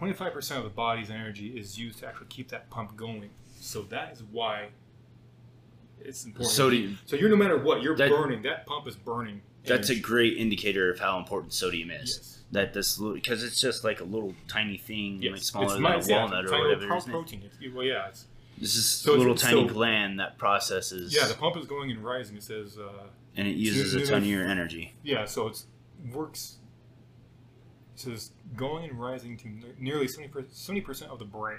[0.00, 3.30] 25% of the body's energy is used to actually keep that pump going.
[3.60, 4.68] So that is why
[6.00, 6.50] it's important.
[6.54, 6.98] Sodium.
[7.06, 8.42] So you're no matter what you're That- burning.
[8.42, 9.42] That pump is burning.
[9.64, 12.16] That's a great indicator of how important sodium is.
[12.16, 12.34] Yes.
[12.52, 15.32] That this because it's just like a little tiny thing, Yes.
[15.32, 16.80] like smaller It's than my- a walnut it's or whatever.
[16.82, 17.12] little isn't it?
[17.12, 17.42] protein.
[17.44, 18.26] It's, well, yeah, it's,
[18.60, 21.26] This is So little tiny so- gland that processes, yeah.
[21.26, 22.36] The pump is going and rising.
[22.36, 23.04] It says, uh,
[23.36, 24.94] and it uses a ton of your energy.
[25.02, 25.24] yeah.
[25.26, 25.62] So it
[26.12, 26.56] works.
[27.94, 31.58] It says going and rising to nearly 70 percent of the brain.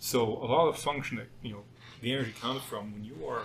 [0.00, 1.64] So a lot of function that you know
[2.00, 3.42] the energy comes from when you are.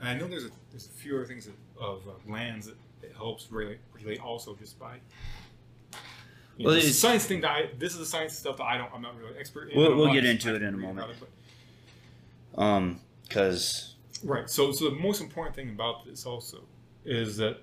[0.00, 2.76] And I know there's a there's a few other things that, of uh, glands that
[3.02, 4.94] it helps regulate, regulate also just by.
[6.58, 8.56] You know, Well, this is it's- science thing that I, this is the science stuff
[8.58, 9.78] that I don't I'm not really expert in.
[9.78, 11.10] We'll- we'll get into it in a moment.
[11.10, 11.16] it,
[12.56, 13.92] but- Um, because
[14.24, 14.48] Right.
[14.48, 16.64] So, so the most important thing about this also
[17.04, 17.58] is that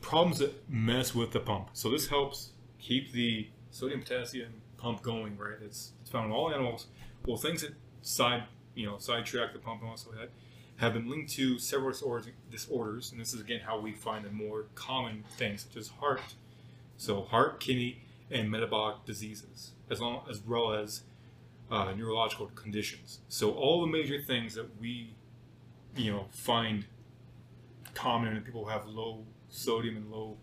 [0.00, 1.68] problems that mess with the pump.
[1.74, 5.36] So this helps keep the sodium potassium pump going.
[5.36, 5.56] Right.
[5.62, 6.86] It's it's found in all animals.
[7.26, 8.44] Well, things that side
[8.74, 10.30] you know sidetrack the pump and also that
[10.76, 13.12] have been linked to several disorders, disorders.
[13.12, 16.20] And this is again how we find the more common things such as heart.
[16.96, 21.02] So heart, kidney, and metabolic diseases, as long as well as
[21.70, 23.20] uh, neurological conditions.
[23.28, 25.14] So all the major things that we,
[25.96, 26.86] you know, find
[27.94, 30.36] common in people who have low sodium and low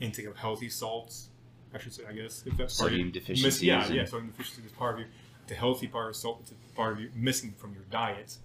[0.00, 1.28] intake of healthy salts.
[1.74, 3.12] I should say, I guess, if that's Sodium
[3.46, 5.08] Miss, yeah, yeah, sodium deficiency is part of your
[5.46, 6.38] the healthy part of salt.
[6.42, 8.36] It's a part of your missing from your diet.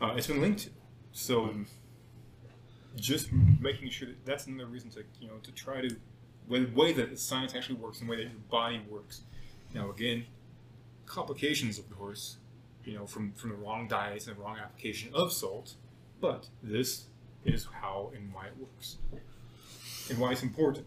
[0.00, 0.70] Uh, it's been linked to.
[1.12, 1.54] So
[2.96, 5.96] just making sure that that's another reason to you know to try to
[6.48, 9.22] the way that science actually works and the way that your body works.
[9.72, 10.26] Now again,
[11.10, 12.36] complications of course,
[12.84, 15.74] you know, from from the wrong diets and the wrong application of salt,
[16.20, 17.06] but this
[17.44, 18.96] is how and why it works.
[20.08, 20.86] And why it's important.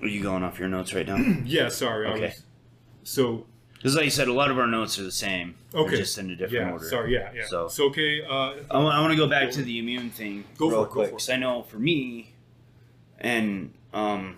[0.00, 1.16] are you going off your notes right now?
[1.44, 2.06] Yeah, sorry.
[2.08, 2.20] Okay.
[2.26, 2.42] was,
[3.04, 5.54] so Because, like you said, a lot of our notes are the same.
[5.70, 5.96] They're Okay.
[5.96, 6.88] just in a different yeah, order.
[6.88, 7.46] sorry, yeah, yeah.
[7.46, 10.74] So- So, okay, uh, I want to go back to the immune thing Go for
[10.76, 12.32] real it, quick because I know for me,
[13.18, 14.36] and um,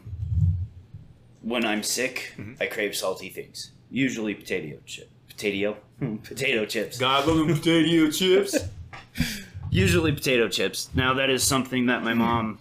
[1.42, 2.56] when I'm sick, Mhm.
[2.60, 3.70] I crave salty things.
[3.98, 5.76] Usually potato chip, potato,
[6.24, 6.98] potato chips.
[6.98, 8.56] God love them potato chips.
[9.70, 10.90] Usually potato chips.
[10.94, 12.58] Now that is something that my mom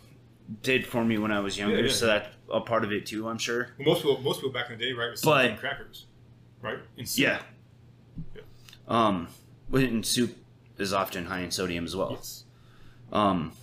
[0.61, 1.91] did for me when I was younger, Yeah, yeah.
[1.91, 3.27] so that's a part of it too.
[3.27, 3.69] I'm sure.
[3.79, 6.05] Well, most people, most people back in the day, right, was But- crackers,
[6.61, 6.77] right?
[6.97, 7.23] In soup.
[7.23, 7.39] Yeah.
[8.35, 8.41] Yeah.
[8.87, 9.27] Um,
[9.71, 10.37] and soup
[10.77, 12.11] is often high in sodium as well.
[12.11, 12.43] Yes.
[13.11, 13.53] Um,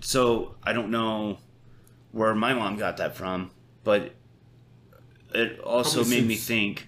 [0.00, 1.38] so I don't know
[2.10, 3.52] where my mom got that from,
[3.84, 4.14] but
[5.32, 6.87] it also Probably made me think.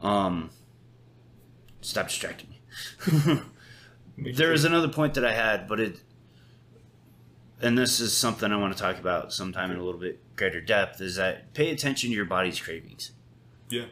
[0.00, 0.50] Um,
[1.80, 4.32] stop distracting me.
[4.34, 6.00] There was another point that I had, but it,
[7.60, 10.60] and this is something I want to talk about sometime in a little bit greater
[10.60, 11.00] depth.
[11.00, 13.12] Is that pay attention to your body's cravings
[13.68, 13.86] Yeah.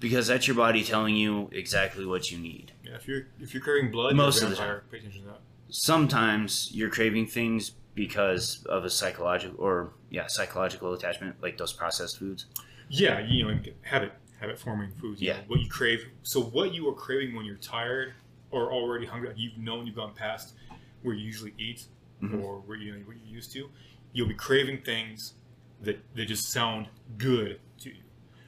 [0.00, 2.72] because that's your body telling you exactly what you need.
[2.84, 2.96] Yeah.
[2.96, 4.84] If you're if you're craving blood, Most of the vampire.
[4.90, 5.40] Pay attention to that.
[5.68, 12.18] sometimes you're craving things because of a psychological or yeah psychological attachment like those processed
[12.18, 12.46] foods
[12.88, 14.12] Yeah, you know, habit
[14.46, 15.20] habit forming foods.
[15.20, 15.38] you Yeah.
[15.38, 16.06] know, what you crave.
[16.22, 18.14] So what you are craving when you're tired
[18.50, 20.54] or already hungry, you've known you've gone past
[21.02, 21.86] where you usually eat
[22.22, 22.42] Mhm.
[22.42, 23.70] or where you know what you're used to,
[24.12, 25.34] you'll be craving things
[25.82, 28.02] that that just sound good to you.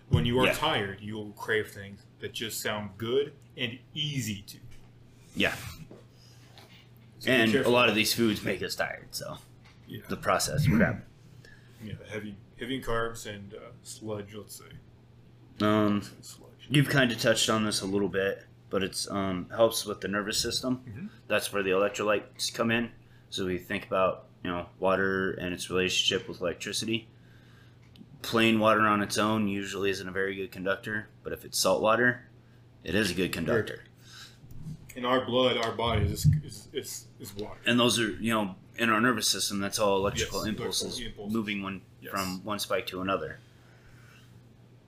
[0.09, 0.53] When you are Yeah.
[0.55, 4.57] tired, you'll crave things that just sound good and easy to.
[4.57, 4.63] you.
[5.37, 5.55] yeah
[7.19, 9.39] So and a lot of these foods make us tired so
[9.87, 11.05] yeah, the processed crap
[11.85, 14.35] yeah, heavy heavy in carbs and uh, sludge.
[14.35, 14.65] Let's say
[15.63, 16.03] um
[16.71, 20.09] you've kind of touched on this a little bit but it's um helps with the
[20.09, 20.83] nervous system.
[20.89, 21.09] Mhm.
[21.27, 22.91] that's where the electrolytes come in.
[23.31, 27.09] So we think about you know water and its relationship with electricity.
[28.23, 31.81] Plain water on its own usually isn't a very good conductor but if it's salt
[31.83, 32.25] water
[32.85, 33.85] it is a good conductor.
[34.97, 37.61] In our blood, our body is is, is, is water.
[37.67, 41.31] and those are you know in our nervous system that's all electrical Yes, impulses electrical
[41.31, 42.11] moving one Yes.
[42.13, 43.39] from one spike to another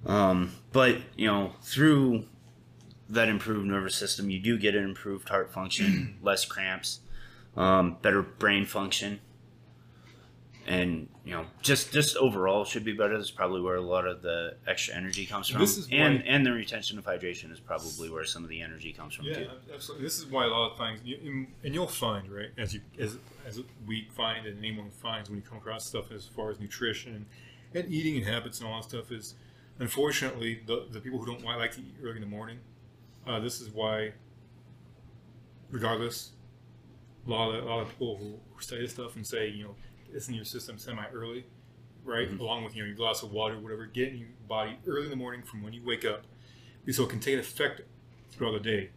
[0.06, 2.24] um, but you know through
[3.08, 7.00] that improved nervous system you do get an improved heart function less cramps
[7.56, 9.20] um, better brain function.
[10.66, 13.16] And you know just just overall should be better.
[13.16, 15.60] That's probably where a lot of the extra energy comes from.
[15.60, 18.60] This is and why- and the retention of hydration is probably where some of the
[18.60, 19.50] energy comes from Yeah, too.
[19.74, 20.04] absolutely.
[20.06, 23.16] This is why a lot of things, you, and you'll find, right, as you as
[23.46, 27.26] as we find and anyone finds when you come across stuff as far as nutrition
[27.74, 29.34] and eating and habits and all that stuff is,
[29.80, 32.58] unfortunately, the the people who don't like to eat early in the morning,
[33.26, 34.12] uh, this is why.
[35.70, 36.32] Regardless,
[37.26, 39.62] a lot of a lot of people who, who study this stuff and say, you
[39.64, 39.74] know,
[40.12, 41.46] it's in your system semi early,
[42.04, 42.40] right, Mhm.
[42.40, 45.10] along with you know your glass of water, whatever, get in your body early in
[45.10, 46.24] the morning from when you wake up,
[46.90, 47.82] so it can take effect
[48.32, 48.90] throughout the day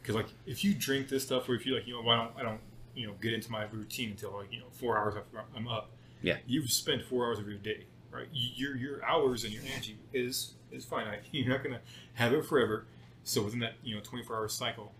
[0.00, 2.36] because like if you drink this stuff or if you like you know I don't
[2.38, 2.60] I don't
[2.94, 5.90] you know get into my routine until like you know four hours after I'm up
[6.22, 6.38] Yeah.
[6.46, 8.28] you've spent four hours of your day right?
[8.32, 11.22] Your your hours and your energy is is finite.
[11.32, 11.80] You're not gonna
[12.14, 12.86] have it forever.
[13.24, 14.92] So within that you know 24 hour cycle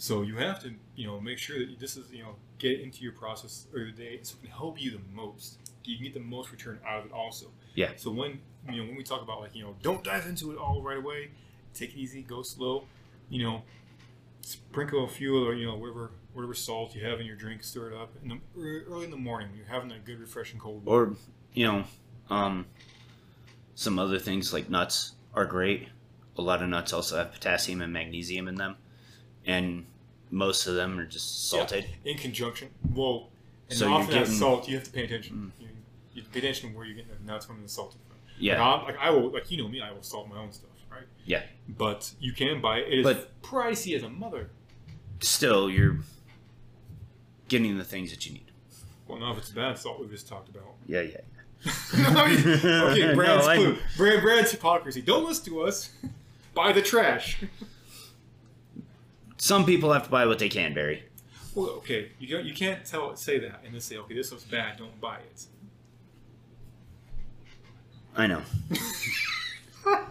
[0.00, 3.02] so you have to you know make sure that this is you know get into
[3.02, 5.58] your process of the day so it can help you the most.
[5.84, 7.48] You can get the most return out of it also.
[7.74, 7.90] Yeah.
[7.96, 10.58] so when you know when we talk about like you know don't dive into it
[10.58, 11.32] all right away.
[11.74, 12.84] Take it easy go slow
[13.28, 13.62] you know
[14.40, 17.92] sprinkle a few or you know whatever whatever salt you have in your drink stir
[17.92, 18.38] it up in the
[18.90, 20.82] early in the morning you're having that good refreshing cold.
[20.86, 21.12] Or
[21.52, 21.84] you know
[22.30, 22.66] um,
[23.74, 25.88] some other things like nuts are great.
[26.38, 28.76] A lot of nuts also have potassium and magnesium in them.
[29.46, 29.86] And
[30.30, 31.86] most of them are just salted.
[32.04, 32.68] In conjunction.
[32.94, 33.28] Well
[33.68, 34.68] and So often that salt.
[34.68, 35.52] You have to pay attention.
[35.60, 35.68] You,
[36.14, 38.16] you to pay attention where you're getting the nuts from the salted from.
[38.38, 38.62] Yeah.
[38.62, 40.70] Like, I, like I will like you know me I will salt my own stuff
[40.90, 41.04] right?
[41.24, 41.42] Yeah.
[41.68, 42.92] but you can buy it.
[42.92, 44.50] It is But- pricey as a mother.
[45.20, 45.98] still you're
[47.48, 48.50] getting the things that you need.
[49.06, 50.74] Well now if it's bad salt we just talked about.
[50.86, 51.18] Yeah yeah
[51.94, 53.76] okay, Brad's No, clue.
[53.96, 55.02] Brad, Brad's hypocrisy.
[55.02, 55.90] Don't listen to us.
[56.54, 57.42] Buy the trash.
[59.36, 61.04] some people have to buy what they can barry
[61.54, 64.44] Well, okay, you can't, you can't tell say that and then say, okay, this stuff's
[64.44, 64.78] bad.
[64.78, 65.44] Don't buy it.
[68.16, 68.42] i know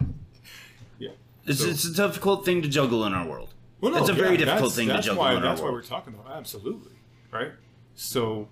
[0.98, 1.10] Yeah.
[1.46, 4.38] it's, So- it's a difficult thing to juggle in our world Well, It's a very
[4.38, 5.52] difficult thing to juggle Why, in our world.
[5.52, 6.32] that's why we're talking about.
[6.36, 6.94] Absolutely,
[7.32, 7.52] right?
[7.96, 8.48] So,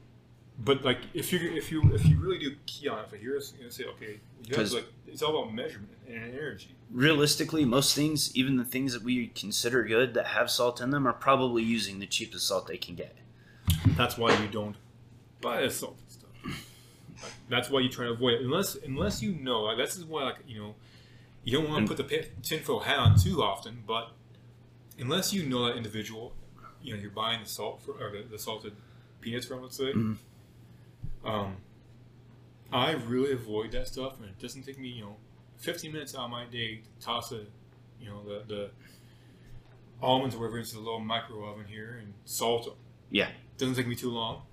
[0.60, 3.18] but like, if you if you if you really do key on it, if I
[3.18, 5.94] hear us you know, say, okay, you have 'Cause- to, like it's all about measurement
[6.08, 6.76] and energy.
[6.92, 11.08] realistically most things even the things that we consider good that have salt in them
[11.08, 13.16] are probably using the cheapest salt they can get
[13.96, 14.76] That's why you don't
[15.42, 16.30] buy the salted stuff.
[16.44, 19.62] Like, That's why you try to avoid it, unless unless you know.
[19.64, 20.76] Like, this is why, like you know,
[21.44, 23.84] you don't want to put the tinfoil hat on too often.
[23.88, 24.12] But
[25.00, 26.34] unless you know that individual,
[26.82, 28.74] you know, you're buying the salt for, or the, the salted
[29.22, 29.94] peanuts from, let's say.
[29.94, 30.18] Mhm.
[31.26, 31.58] Um,
[32.72, 35.16] I really avoid that stuff, and it doesn't take me, you know,
[35.60, 37.46] 15 minutes out of my day to toss a,
[38.00, 38.70] you know, the the
[40.02, 42.76] almonds or whatever into the little micro oven here and salt them
[43.10, 43.30] Yeah.
[43.58, 44.44] doesn't take me too long.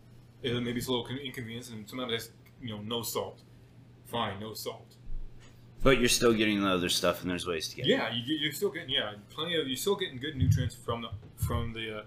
[0.43, 2.31] it, maybe it's a little inconvenience, and sometimes it's
[2.63, 3.41] you know no salt.
[4.07, 4.95] Fine, no salt.
[5.83, 7.87] But you're still getting the other stuff, and there's ways to get.
[7.87, 7.91] it.
[7.91, 11.03] Yeah, you, get- you're still getting yeah plenty of you're still getting good nutrients from
[11.03, 12.03] the from the, uh,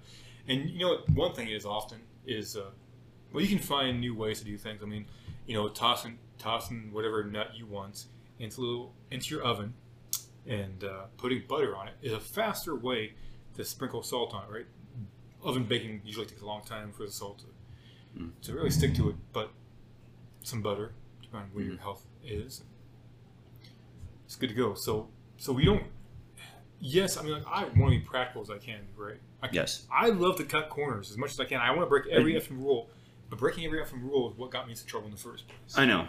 [0.48, 2.70] and you know what, one thing is often is uh,
[3.34, 4.82] well you can find new ways to do things.
[4.82, 5.06] I mean,
[5.46, 8.06] you know tossing tossing whatever nut you want
[8.40, 9.74] into little into your oven
[10.46, 13.14] and uh, putting butter on it is a faster way
[13.56, 14.52] to sprinkle salt on it.
[14.52, 14.66] Right,
[15.44, 17.46] oven baking usually takes a long time for the salt to,
[18.18, 18.32] Mm.
[18.42, 19.52] to really stick to it, but
[20.42, 21.68] some butter, depending on where Mm.
[21.68, 22.64] your health is,
[24.26, 24.74] it's good to go.
[24.74, 25.84] So so we don't.
[26.80, 29.20] Yes, I mean like I want to be practical as I can, right?
[29.42, 29.86] I, Yes.
[29.92, 31.60] I love to cut corners as much as I can.
[31.60, 32.90] I want to break every effing rule,
[33.30, 35.78] but breaking every effing rule is what got me into trouble in the first place.
[35.78, 36.08] I know.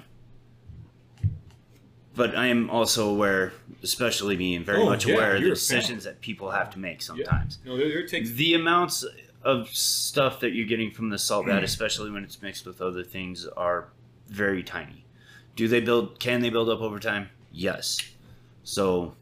[2.14, 3.52] But I am also aware,
[3.82, 5.76] especially being very Oh, much yeah, aware of the you're a fan.
[5.78, 7.58] decisions that people have to make sometimes.
[7.64, 9.04] No, there, there takes The amounts
[9.44, 13.04] of stuff that you're getting from the salt bed, especially when it's mixed with other
[13.04, 13.88] things, are
[14.28, 15.04] very tiny.
[15.54, 16.18] Do they build?
[16.18, 17.30] Can they build up over time?
[17.52, 17.98] Yes.
[18.64, 19.14] So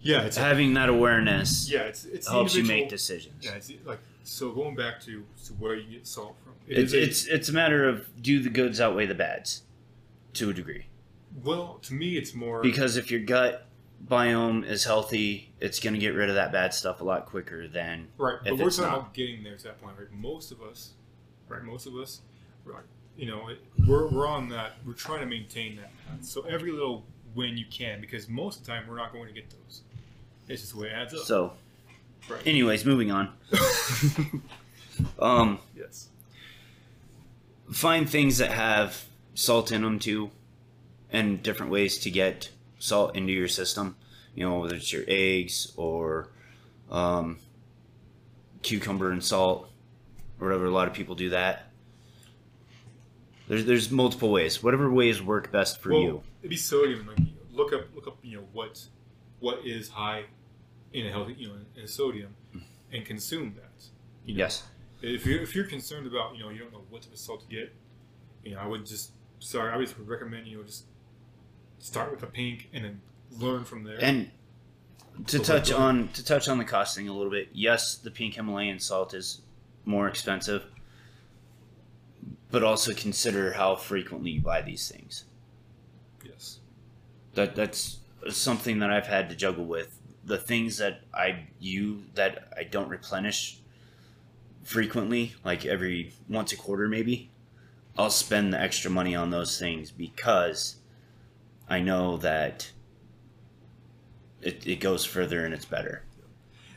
[0.00, 3.44] yeah, it's having that awareness yeah, it's it's the helps you individual- make decisions.
[3.44, 6.52] Yeah, it's like so going back to to where you get salt from.
[6.68, 9.62] it It's a- it's it's a matter of do the goods outweigh the bads,
[10.34, 10.86] to a degree.
[11.44, 13.66] well to me it's more Because if your gut
[14.06, 17.66] biome is healthy, it's going to get rid of that bad stuff a lot quicker
[17.66, 18.98] than Right, if but we're it's talking not.
[19.00, 20.12] about getting there to that point, right?
[20.12, 20.92] Most of us,
[21.48, 21.62] right?
[21.64, 22.20] Most of us,
[22.64, 22.84] right?
[23.16, 24.74] You know, it, we're, we're on that.
[24.86, 26.24] We're trying to maintain that path.
[26.24, 27.02] So every little
[27.34, 29.80] win you can, because most of the time we're not going to get those.
[30.46, 31.24] It's just the way it adds up.
[31.24, 31.52] so.
[32.28, 32.46] Right.
[32.46, 33.32] Anyways, moving on.
[35.18, 36.08] Um, yes.
[37.70, 39.04] find things that have
[39.34, 40.30] salt in them too,
[41.12, 43.96] and different ways to get salt into your system.
[44.34, 46.30] You know, whether it's your eggs or
[46.90, 47.38] um,
[48.62, 49.70] cucumber and salt,
[50.40, 50.66] or whatever.
[50.66, 51.70] A lot of people do that.
[53.48, 54.62] There's there's multiple ways.
[54.62, 56.22] Whatever ways work best for well, you.
[56.42, 57.06] It'd be sodium.
[57.06, 57.18] Like
[57.52, 58.18] look up, look up.
[58.22, 58.84] You know what,
[59.40, 60.24] what is high
[60.92, 62.34] in a healthy, you know, in sodium,
[62.92, 63.84] and consume that.
[64.24, 64.38] You know?
[64.38, 64.64] Yes.
[65.00, 67.48] If you're if you're concerned about you know you don't know what type of salt
[67.48, 67.72] to get,
[68.44, 70.84] you know I would just sorry I would just recommend you know just
[71.78, 73.00] start with the pink and then
[73.38, 73.98] learn from there.
[74.00, 74.30] And
[75.26, 78.34] to Go touch on to touch on the costing a little bit, yes, the pink
[78.34, 79.42] Himalayan salt is
[79.84, 80.64] more expensive,
[82.50, 85.24] but also consider how frequently you buy these things.
[86.24, 86.58] yes,
[87.34, 87.98] That that's
[88.30, 89.97] something that I've had to juggle with.
[90.28, 93.58] The things that I use that I don't replenish
[94.62, 97.30] frequently, like every once a quarter maybe,
[97.96, 100.76] I'll spend the extra money on those things because
[101.68, 102.70] I know that
[104.42, 106.04] it, it goes further and it's better.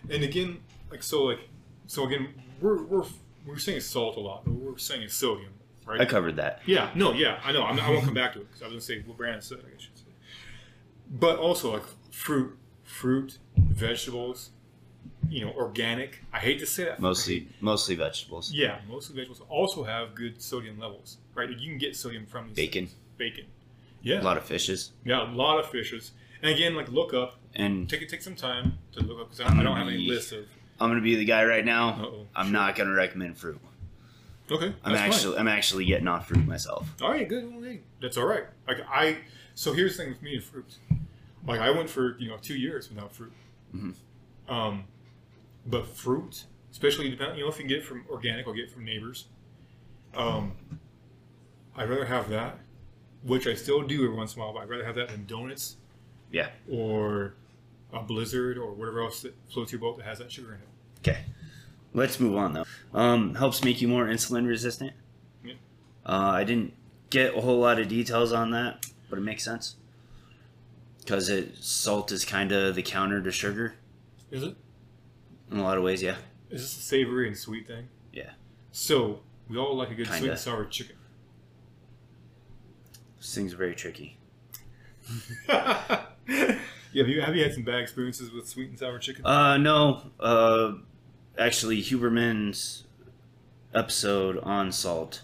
[0.10, 0.60] and again
[0.90, 1.40] like so like
[1.88, 3.04] so again we're we're
[3.46, 5.54] we're saying salt a lot, but we're saying sodium,
[5.86, 6.00] right?
[6.02, 6.62] I covered that.
[6.66, 7.64] Yeah, no, yeah, I know.
[7.64, 9.60] I'm, I won't come back to it because I was gonna say what Brandon said.
[9.66, 10.06] I should say,
[11.10, 12.58] but also like fruit,
[13.02, 14.52] fruit, vegetables,
[15.28, 16.24] you know, organic.
[16.32, 17.00] I hate to say that.
[17.00, 18.52] Mostly mostly vegetables.
[18.54, 21.50] Yeah, mostly vegetables also have good sodium levels, right?
[21.50, 22.90] You can get sodium from these Bacon.
[23.18, 23.46] Bacon.
[24.04, 24.22] Yeah.
[24.22, 24.92] A lot of fishes.
[25.04, 26.12] yeah, a lot of fishes.
[26.44, 29.64] And again, like look up, And take take some time to look up because I,
[29.64, 30.46] don't have any list of.
[30.80, 31.90] I'm gonna be the guy right now.
[31.90, 32.28] Uh-oh.
[32.36, 32.54] I'm Sure.
[32.54, 33.60] not gonna recommend fruit.
[34.52, 35.12] Okay, I'm that's fine.
[35.12, 36.88] actually I'm actually getting off fruit myself.
[37.02, 37.82] All right, good.
[38.02, 38.46] That's all right.
[38.68, 39.18] Like I,
[39.56, 40.78] so here's the thing with me and fruit.
[41.46, 43.34] Like I went for you know two years without fruit.
[43.76, 43.94] Mhm.
[44.48, 44.84] Um,
[45.66, 48.66] but fruit, especially depending, you know, if you can get it from organic or get
[48.66, 49.28] it from neighbors.
[50.16, 50.54] Um,
[51.76, 52.60] I'd rather have that,
[53.24, 54.54] which I still do every once in a while.
[54.54, 55.78] But I'd rather have that than donuts
[56.32, 56.50] Yeah.
[56.70, 57.34] or
[57.94, 60.68] a blizzard or whatever else that floats your boat that has that sugar in it.
[61.10, 61.24] Okay.
[61.94, 62.66] Let's move on though.
[62.94, 64.94] Um, helps make you more insulin resistant.
[65.44, 65.54] Yeah.
[66.06, 66.74] Uh, I didn't
[67.10, 69.76] get a whole lot of details on that, but it makes sense.
[71.02, 73.74] Because it salt is kind of the counter to sugar
[74.32, 74.56] Is it?
[75.52, 76.02] in a lot of ways.
[76.02, 76.16] Yeah.
[76.50, 77.90] Is this a savory and sweet thing?
[78.14, 78.32] Yeah.
[78.72, 80.32] So we all like a good sweet Kinda.
[80.32, 80.96] and sour chicken.
[83.18, 84.18] This thing's very tricky.
[85.50, 89.26] yeah, have you, have you had some bad experiences with sweet and sour chicken?
[89.26, 90.02] Uh, no.
[90.20, 90.74] Uh,
[91.38, 92.86] actually, Huberman's
[93.74, 95.22] episode on salt,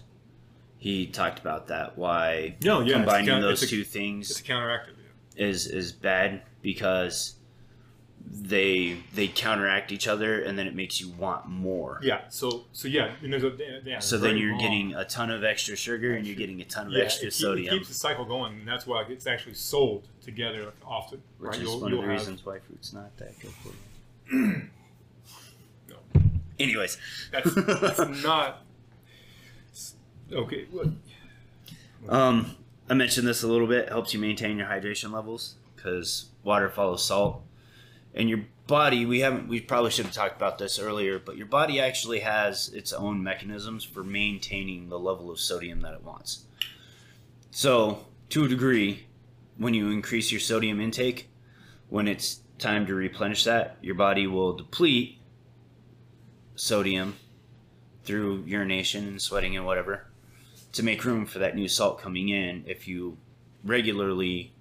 [0.76, 1.96] he talked about that.
[1.98, 4.94] Why no, yeah, combining it's a, those it's a, two It's things a counteractive.
[5.38, 7.34] Is is bad because
[8.30, 12.00] they they counteract each other, and then it makes you want more.
[12.02, 12.22] Yeah.
[12.28, 13.52] So so yeah, and there's a
[13.84, 14.00] yeah.
[14.00, 14.60] So then you're wrong.
[14.60, 17.30] getting a ton of extra sugar, and you're getting a ton of yeah, extra it,
[17.30, 21.22] keep- sodium, It keeps the cycle going, and that's why it's actually sold together often.
[21.38, 21.56] which right?
[21.56, 24.62] is You'll- one you'll of the have- reasons why fruit's not that good for you.
[25.88, 25.96] No.
[26.58, 26.98] Anyways,
[27.30, 28.64] That's, that's not.
[30.32, 30.66] Okay.
[30.72, 30.88] What?
[32.08, 32.56] Um,
[32.90, 33.88] I mentioned this a little bit.
[33.88, 37.42] Helps you maintain your hydration levels because water follows salt,
[38.14, 39.04] and your body.
[39.04, 39.48] We haven't.
[39.48, 43.22] We probably should have talked about this earlier, but your body actually has its own
[43.22, 46.44] mechanisms for maintaining the level of sodium that it wants.
[47.50, 49.06] So, to a degree,
[49.56, 51.28] when you increase your sodium intake,
[51.88, 55.18] when it's time to replenish that, your body will deplete
[56.54, 57.16] sodium
[58.04, 60.07] through urination and sweating and whatever
[60.78, 63.16] to make room for that new salt coming in if you
[63.64, 64.52] regularly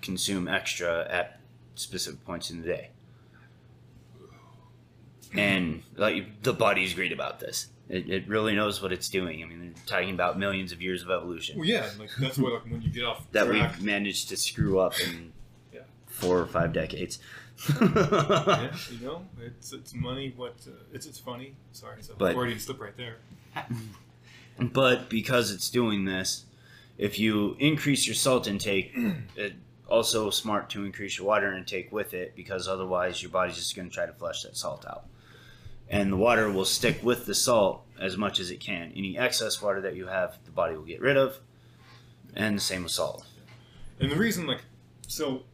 [0.00, 1.38] consume extra at
[1.74, 2.90] specific points in the day.
[5.34, 7.66] And like the body's great about this.
[7.90, 9.42] It, it really knows what it's doing.
[9.42, 11.88] I mean, they're talking about millions of years of evolution Well, yeah.
[11.98, 14.94] Like that's why like, when you get off that track, we've managed to screw up
[15.00, 15.32] in
[15.74, 15.80] Yeah.
[16.06, 17.18] four or five decades.
[17.68, 20.32] yeah, you know, it's it's money.
[20.36, 21.54] What uh, it's it's funny.
[21.72, 23.16] Sorry, it's a But- Freudian slip right there.
[24.58, 26.44] But because it's doing this,
[26.98, 28.92] if you increase your salt intake,
[29.36, 29.54] it
[29.88, 33.88] also smart to increase your water intake with it because otherwise your body's just going
[33.88, 35.06] to try to flush that salt out.
[35.88, 38.92] And the water will stick with the salt as much as it can.
[38.96, 41.38] Any excess water that you have, the body will get rid of.
[42.34, 43.24] And the same with salt.
[44.00, 44.62] And the reason, like,
[45.06, 45.44] so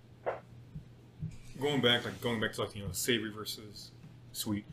[1.61, 3.93] going back, like going back to like you know savory versus
[4.33, 4.65] sweet.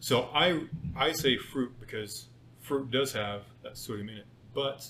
[0.00, 2.26] So I I say fruit because
[2.70, 4.26] fruit does have that sodium in it.
[4.54, 4.88] But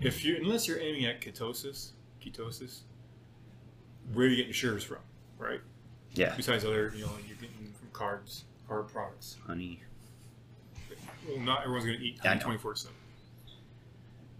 [0.00, 1.90] if you unless you're aiming at ketosis,
[2.24, 2.82] ketosis,
[4.12, 4.98] where are you getting sugars from,
[5.36, 5.60] right?
[6.14, 6.34] Yeah.
[6.36, 9.36] Besides other, you know, you're getting from carbs, carb products.
[9.44, 9.82] Honey.
[11.28, 12.94] Well, not everyone's going to eat honey twenty four seven.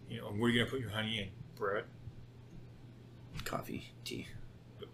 [0.08, 1.28] You know, where are you going to put your honey in?
[1.56, 1.82] Bread.
[3.44, 3.90] Coffee.
[4.04, 4.28] Tea.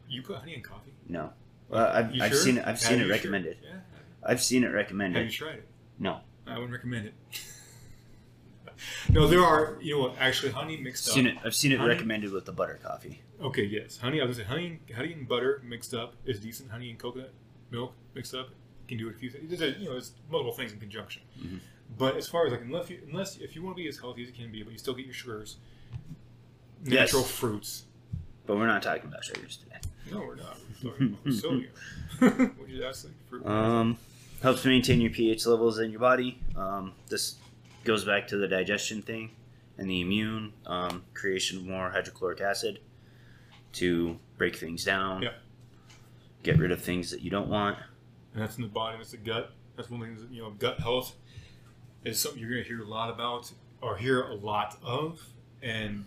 [0.09, 0.95] You put honey in coffee.
[1.07, 1.35] No.
[1.69, 2.41] Well, uh, I've, You I've sure?
[2.41, 2.67] seen it.
[2.67, 3.11] I've seen it sure?
[3.11, 3.59] recommended.
[3.63, 3.77] Yeah.
[4.25, 5.19] I've seen it recommended.
[5.19, 5.69] Have you tried it?
[5.99, 6.21] No.
[6.47, 7.15] I wouldn't recommend it.
[9.11, 9.77] no, there are.
[9.81, 10.17] You know what?
[10.19, 11.35] Actually, honey mixed Seen up.
[11.35, 11.39] it.
[11.45, 11.91] I've seen it Honey?
[11.91, 13.23] recommended with the butter coffee.
[13.41, 14.21] Okay, yes, honey.
[14.21, 16.71] I was gonna say honey, honey and butter mixed up is decent.
[16.71, 17.33] Honey and coconut
[17.71, 18.51] milk mixed up
[18.89, 19.49] can do it a few things.
[19.49, 21.23] There's a, you know, there's multiple things in conjunction.
[21.41, 21.61] Mhm.
[21.99, 24.23] But as far as like, unless you, unless if you want to be as healthy
[24.23, 25.57] as you can be, but you still get your sugars,
[26.85, 26.93] Yes.
[27.13, 27.85] natural fruits.
[28.47, 29.77] But we're not talking about sugars today.
[30.11, 30.57] No, we're not.
[30.83, 31.33] We're talking about
[32.21, 33.47] sodium, which is actually fruit.
[33.47, 33.99] Um,
[34.43, 36.39] helps maintain your pH levels in your body.
[36.57, 37.37] Um, this
[37.85, 39.31] goes back to the digestion thing
[39.79, 42.81] and the immune um, creation of more hydrochloric acid
[43.75, 45.23] to break things down.
[45.23, 45.31] Yeah.
[46.43, 47.79] Get rid of things that you don't want.
[48.35, 48.97] and that's in the body.
[48.99, 49.53] That's the gut.
[49.77, 50.17] That's one thing.
[50.17, 51.15] That, you know, gut health
[52.05, 55.25] is something you're going to hear a lot about, or hear a lot of,
[55.63, 56.05] and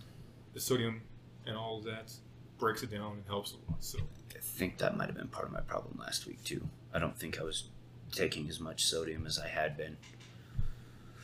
[0.52, 1.02] the sodium
[1.46, 2.12] and all of that
[2.58, 3.82] breaks it down and helps a lot.
[3.82, 3.98] So
[4.34, 6.68] I think that might have been part of my problem last week too.
[6.92, 7.68] I don't think I was
[8.12, 9.96] taking as much sodium as I had been.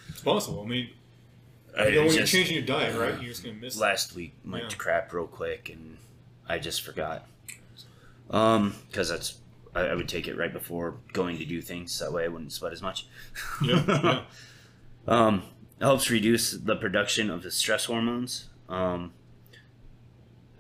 [0.08, 0.62] it's possible.
[0.64, 0.90] I mean,
[1.78, 3.14] I you know, when you're changing your diet, right?
[3.20, 3.78] You're just going to miss.
[3.78, 4.68] last week went Yeah.
[4.70, 5.96] to crap real quick and
[6.48, 7.26] I just forgot.
[8.30, 9.38] Um, because that's
[9.74, 11.98] I, I would take it right before going to do things.
[11.98, 13.06] That way I wouldn't sweat as much.
[13.62, 14.22] Yeah, yeah.
[15.08, 15.42] Um,
[15.80, 18.48] it helps reduce the production of the stress hormones.
[18.68, 19.12] Um,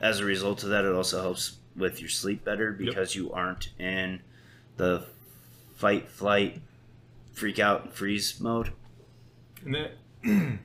[0.00, 3.68] as a result of that, it also helps with your sleep better because you aren't
[3.78, 4.20] in
[4.78, 5.04] the
[5.82, 6.60] fight, flight,
[7.32, 8.70] freak out, and freeze mode.
[9.64, 9.90] And that.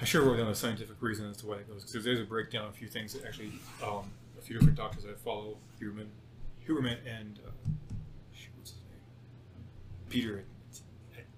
[0.00, 2.20] I should have wrote down a scientific reason as to why it goes because there's
[2.20, 3.52] a breakdown of a few things that actually
[3.84, 6.06] um, a few different doctors I follow Huberman,
[6.66, 7.50] Huberman and uh,
[8.56, 9.00] what's his name?
[10.08, 10.44] Peter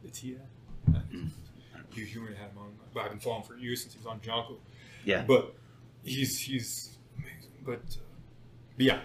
[0.07, 0.39] Attia.
[1.93, 4.21] Hugh Huberman had him on, but I've been following for years since he was on
[4.21, 4.59] Jocko.
[5.05, 5.25] Yeah.
[5.27, 5.57] But
[6.05, 7.51] he's he's amazing.
[7.65, 8.05] But, uh,
[8.77, 9.01] but yeah,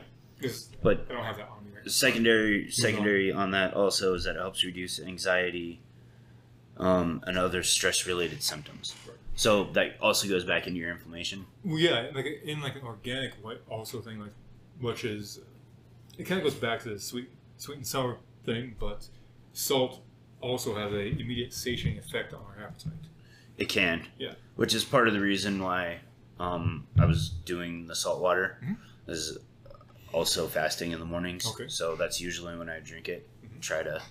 [0.81, 1.91] But I don't have that on me right now.
[1.91, 5.81] secondary secondary on that also is that it helps reduce anxiety
[6.77, 8.93] um, and other stress related symptoms.
[9.07, 9.17] Right.
[9.35, 11.45] So that also goes back into your inflammation.
[11.63, 13.33] Well, yeah, like in like an organic
[13.69, 14.31] also thing, like
[14.79, 15.39] which is
[16.17, 19.07] it kind of goes back to the sweet, sweet and sour thing, but
[19.53, 20.01] salt
[20.41, 22.93] also has a immediate satiating effect on our appetite.
[23.57, 24.07] It can.
[24.19, 24.33] Yeah.
[24.55, 25.99] Which is part of the reason why
[26.39, 28.57] um, I was doing the salt water.
[28.63, 28.77] Mhm.
[29.07, 29.37] Is
[30.17, 31.45] also fasting in the mornings.
[31.47, 31.67] Okay.
[31.67, 33.27] So that's usually when I drink it.
[33.45, 33.61] Mhm.
[33.61, 34.01] Try to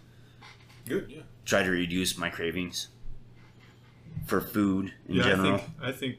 [0.86, 1.22] Good, yeah.
[1.44, 2.88] try to reduce my cravings
[4.26, 5.54] for food in yeah, general.
[5.54, 6.16] I think I think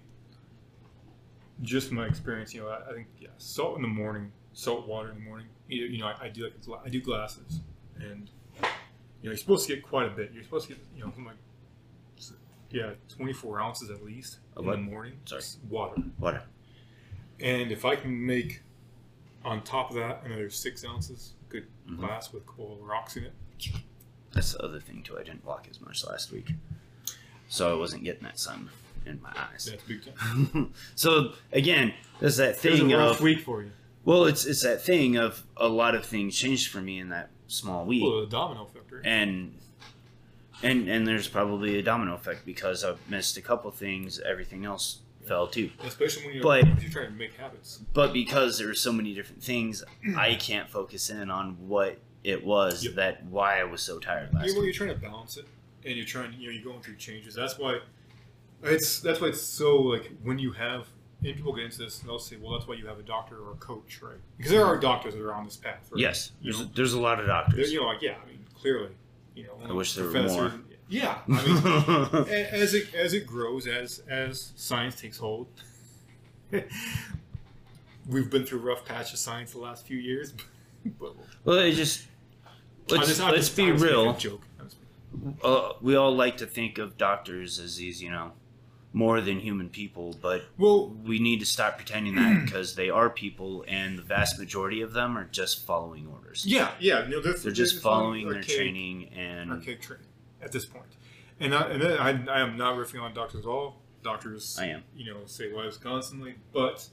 [1.61, 5.09] just my experience, you know, I, I think yeah, salt in the morning, salt water
[5.09, 5.47] in the morning.
[5.69, 7.61] Either you know, I, I do like I do glasses,
[7.99, 8.69] and you know,
[9.21, 10.31] you're supposed to get quite a bit.
[10.33, 11.35] You're supposed to get you know, like
[12.69, 15.13] yeah, 24 ounces at least Of in the morning.
[15.25, 15.41] Sorry.
[15.69, 16.01] water.
[16.19, 16.43] Water.
[17.39, 18.61] And if I can make
[19.45, 21.97] on top of that another six ounces, good Mhm.
[21.99, 23.33] glass with cool rocks in it.
[24.33, 25.17] That's the other thing too.
[25.17, 26.51] I didn't walk as much last week.
[27.49, 28.69] so I wasn't getting that sun
[29.05, 29.65] in my eyes.
[29.71, 30.73] That's big time.
[30.95, 33.71] so again, there's that It thing a rough of week for you.
[34.03, 37.29] well, it's it's that thing of a lot of things changed for me in that
[37.47, 38.91] small week, Well, the domino effect.
[38.91, 39.05] right?
[39.05, 39.57] and
[40.61, 44.99] and and there's probably a domino effect because I missed a couple things, everything else
[45.27, 45.69] fell too.
[45.83, 47.79] Especially when you're, But- you're trying to make habits.
[47.93, 49.83] But because there were so many different things,
[50.17, 52.93] I can't focus in on what it was Yep.
[52.95, 55.45] that why I was so tired last Yeah, well, you're trying to balance it,
[55.85, 57.35] and you're trying, you know, you're going through changes.
[57.35, 57.79] That's why
[58.63, 60.87] it's that's why it's so like when you have
[61.23, 63.37] and people get into this, and they'll say, well, that's why you have a doctor
[63.39, 64.17] or a coach, right?
[64.37, 65.89] Because there are doctors that are on this path.
[65.91, 65.99] Right?
[66.01, 67.71] Yes, there's, know, there's a lot of doctors.
[67.71, 68.89] you know, like yeah, I mean, clearly,
[69.35, 70.51] you know, I wish there were more.
[70.89, 75.47] Yeah, I mean, as it as it grows, as as science takes hold.
[78.07, 80.33] We've been through rough patch of science the last few years,
[80.99, 81.13] but
[81.43, 82.05] well, it just
[82.89, 84.13] let's just- let's just- be I'm just making a real.
[84.13, 84.41] Joke.
[85.43, 88.31] Uh, we all like to think of doctors as these, you know,
[88.93, 93.09] more than human people, but Well, we need to stop pretending that because they are
[93.09, 96.45] people, and the vast majority of them are just following orders.
[96.45, 100.05] yeah, yeah, no, that's, They're just following their archaic- training, and archaic training
[100.41, 100.85] at this point.
[101.39, 101.83] And I, and
[102.29, 103.77] I, I am not riffing on doctors at all.
[104.03, 104.83] Doctors, I am.
[104.95, 106.87] you know, save lives constantly, but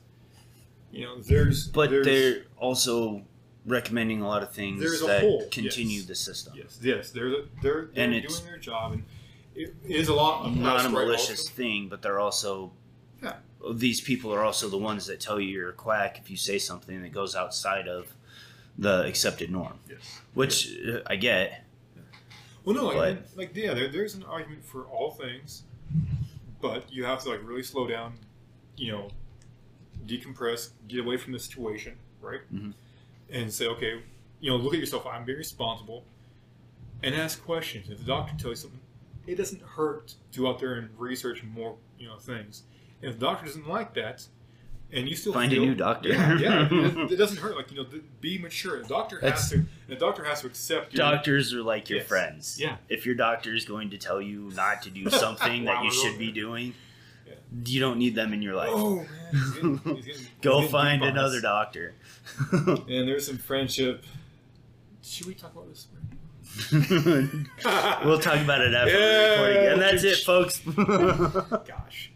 [0.90, 3.22] you know, there's but there's, they're also
[3.66, 6.07] recommending a lot of things that hole, continue yes.
[6.07, 6.55] the system.
[6.57, 9.05] yes, yes, they're they're, they're And doing it's- their job, and
[9.55, 12.72] it is a lot of Not a malicious thing, but they're also
[13.22, 13.36] Yeah.
[13.72, 16.59] these people are also the ones that tell you you're a quack if you say
[16.59, 18.14] something that goes outside of
[18.76, 20.20] the accepted norm, Yes.
[20.32, 21.64] which uh, I get.
[22.65, 22.97] Well, no, like,
[23.31, 25.65] But- like yeah, there, there's an argument for all things,
[26.61, 28.15] but you have to like really slow down,
[28.77, 29.09] you know,
[30.07, 32.41] decompress, get away from the situation, right?
[32.53, 32.75] Mhm.
[33.31, 34.03] And say, okay,
[34.41, 35.07] you know, look at yourself.
[35.07, 36.05] I'm being responsible,
[37.03, 37.91] and ask questions.
[37.91, 38.81] If the doctor tells you something,
[39.27, 42.62] it doesn't hurt to go out there and research more, you know, things.
[43.03, 44.27] And if the doctor doesn't like that,
[44.95, 46.09] and you still Find a new doctor.
[46.11, 47.57] yeah, yeah, it, it doesn't hurt.
[47.57, 47.86] Like you know,
[48.20, 48.80] be mature.
[48.82, 49.64] The doctor has to.
[49.88, 52.09] The doctor has to accept your Doctors are like your Yes.
[52.09, 52.59] friends.
[52.61, 52.76] Yeah.
[52.88, 56.18] If your doctor is going to tell you not to do something that you should
[56.18, 56.74] be doing,
[57.26, 57.34] Yeah.
[57.66, 58.70] you don't need them in your life.
[58.72, 61.95] Oh man, he's getting- he's getting- Go he's find another doctor.
[62.53, 64.05] And there's some friendship.
[65.03, 65.86] Should we talk about this?
[68.05, 68.99] we'll talk about it after Yeah.
[69.01, 69.72] the recording.
[69.72, 70.61] And that's it, folks.
[71.66, 72.11] Gosh.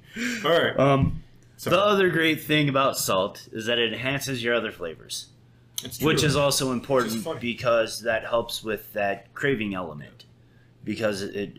[0.45, 0.79] All right.
[0.79, 1.23] um,
[1.59, 5.27] So the other great thing about salt is that it enhances your other flavors,
[6.01, 10.25] which is also important because that helps with that craving element.
[10.85, 11.59] Because it, it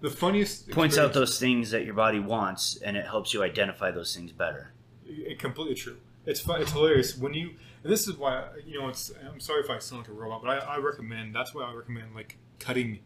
[0.00, 3.90] the funniest points out those things that your body wants and it helps you identify
[3.90, 4.72] those things better.
[5.06, 5.98] It, completely true.
[6.24, 6.62] It's fun.
[6.62, 7.50] It's hilarious when you.
[7.84, 8.88] And this is why you know.
[8.88, 9.12] It's.
[9.30, 11.34] I'm sorry if I sound like a robot, but I, I recommend.
[11.34, 13.00] That's why I recommend like cutting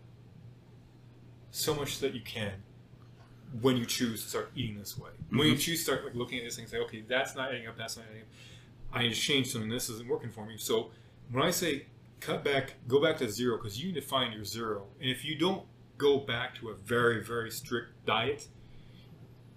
[1.51, 2.62] so much that you can
[3.61, 5.11] when you choose to start eating this way.
[5.31, 5.61] When you Mhm.
[5.61, 7.77] choose to start like looking at this thing, and say, okay, that's not adding up.
[7.77, 8.29] That's not adding up.
[8.93, 9.71] I need to change something.
[9.71, 10.57] This isn't working for me.
[10.59, 10.91] So
[11.31, 11.87] when I say
[12.21, 14.87] cut back, go back to zero because you need to find your zero.
[15.01, 15.67] And if you don't
[15.99, 18.49] go back to a very very strict diet,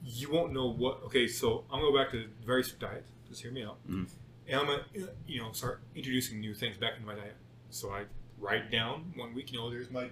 [0.04, 1.02] you won't know what.
[1.06, 3.06] Okay, so I'm gonna go back to a very strict diet.
[3.28, 3.78] Just hear me out.
[3.88, 4.08] Mhm.
[4.48, 4.86] And I'm gonna,
[5.28, 7.36] you know, start introducing new things back into my diet.
[7.72, 8.06] So I
[8.38, 9.52] write down one week.
[9.52, 10.10] You know, there's my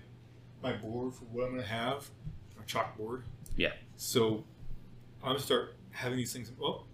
[0.61, 2.09] my board for what I'm gonna have,
[2.57, 3.23] my chalkboard.
[3.55, 3.73] Yeah.
[3.95, 4.45] So
[5.23, 6.51] I'm start having these things.
[6.57, 6.87] Well,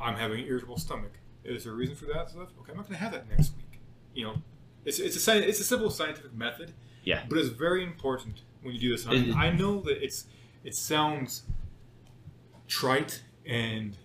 [0.00, 1.12] I'm having an irritable stomach.
[1.44, 2.48] Is there a reason for that stuff?
[2.60, 3.80] Okay, I'm not gonna have that next week.
[4.14, 4.34] You know,
[4.84, 6.72] it's it's a it's a simple scientific method.
[7.04, 7.22] Yeah.
[7.28, 9.06] But it's very important when you do this.
[9.06, 10.26] I, I know that it's
[10.64, 11.44] it sounds
[12.68, 13.96] trite and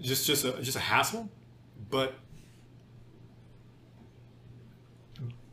[0.00, 1.28] just just a just a hassle,
[1.90, 2.14] but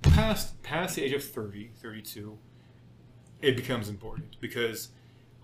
[0.01, 2.37] past past the age of 30, 32,
[3.41, 4.89] it becomes important because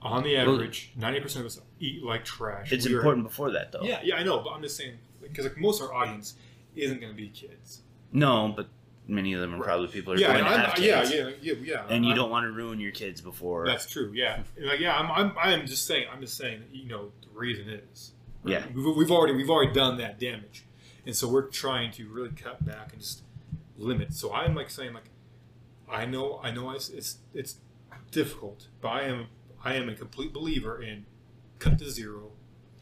[0.02, 2.72] on the average, ninety percent of us eat like trash.
[2.72, 3.84] It's We are- important before that, though.
[3.84, 6.36] Yeah, yeah, I know, but I'm just saying because like most of our audience
[6.76, 7.82] isn't going to be kids.
[8.12, 8.68] No, but
[9.08, 9.64] many of them are Right.
[9.66, 11.14] probably people who are Yeah, going to I'm- have yeah, kids.
[11.14, 11.86] yeah, yeah, yeah.
[11.90, 13.66] And you I'm- don't want to ruin your kids before.
[13.66, 14.12] That's true.
[14.14, 14.44] Yeah.
[14.60, 14.98] Like, yeah.
[14.98, 15.38] I'm, I'm.
[15.38, 16.08] I'm just saying.
[16.12, 16.64] I'm just saying.
[16.72, 18.12] You know, the reason is.
[18.46, 18.66] Yeah.
[18.74, 20.66] We've, we've already we've already done that damage,
[21.06, 23.24] and so we're trying to really cut back and just
[23.78, 24.14] limit.
[24.14, 25.10] So I'm like saying like,
[25.90, 27.56] I know I know it's it's, it's
[28.14, 29.28] difficult, but I am
[29.64, 31.06] I am a complete believer in
[31.60, 32.32] cut to zero,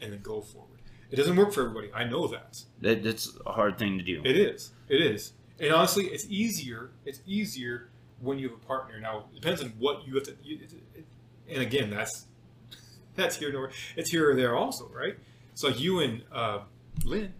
[0.00, 0.80] and then go forward.
[1.10, 1.90] It doesn't work for everybody.
[1.94, 2.62] I know that.
[2.80, 4.22] That, that's a hard thing to do.
[4.24, 4.72] It is.
[4.88, 5.34] It is.
[5.60, 6.90] And honestly, it's easier.
[7.04, 8.98] It's easier when you have a partner.
[8.98, 10.36] Now, it depends on what you have to.
[10.42, 11.04] You, it, it,
[11.48, 12.26] and again, that's
[13.14, 15.16] that's here nor it's here or there also, right?
[15.54, 16.60] So like you and uh,
[17.04, 17.34] Lynn,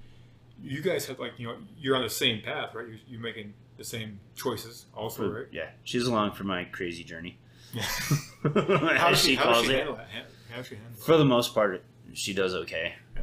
[0.62, 2.86] you guys have like you know you're on the same path, right?
[2.86, 5.46] You're, you're making the same choices also, right?
[5.50, 7.38] Yeah, she's along for my crazy journey.
[8.42, 9.76] How as does she does calls she it.
[9.78, 10.08] handle that?
[10.50, 12.94] How she handle For the most part, she does okay.
[13.16, 13.22] Yeah.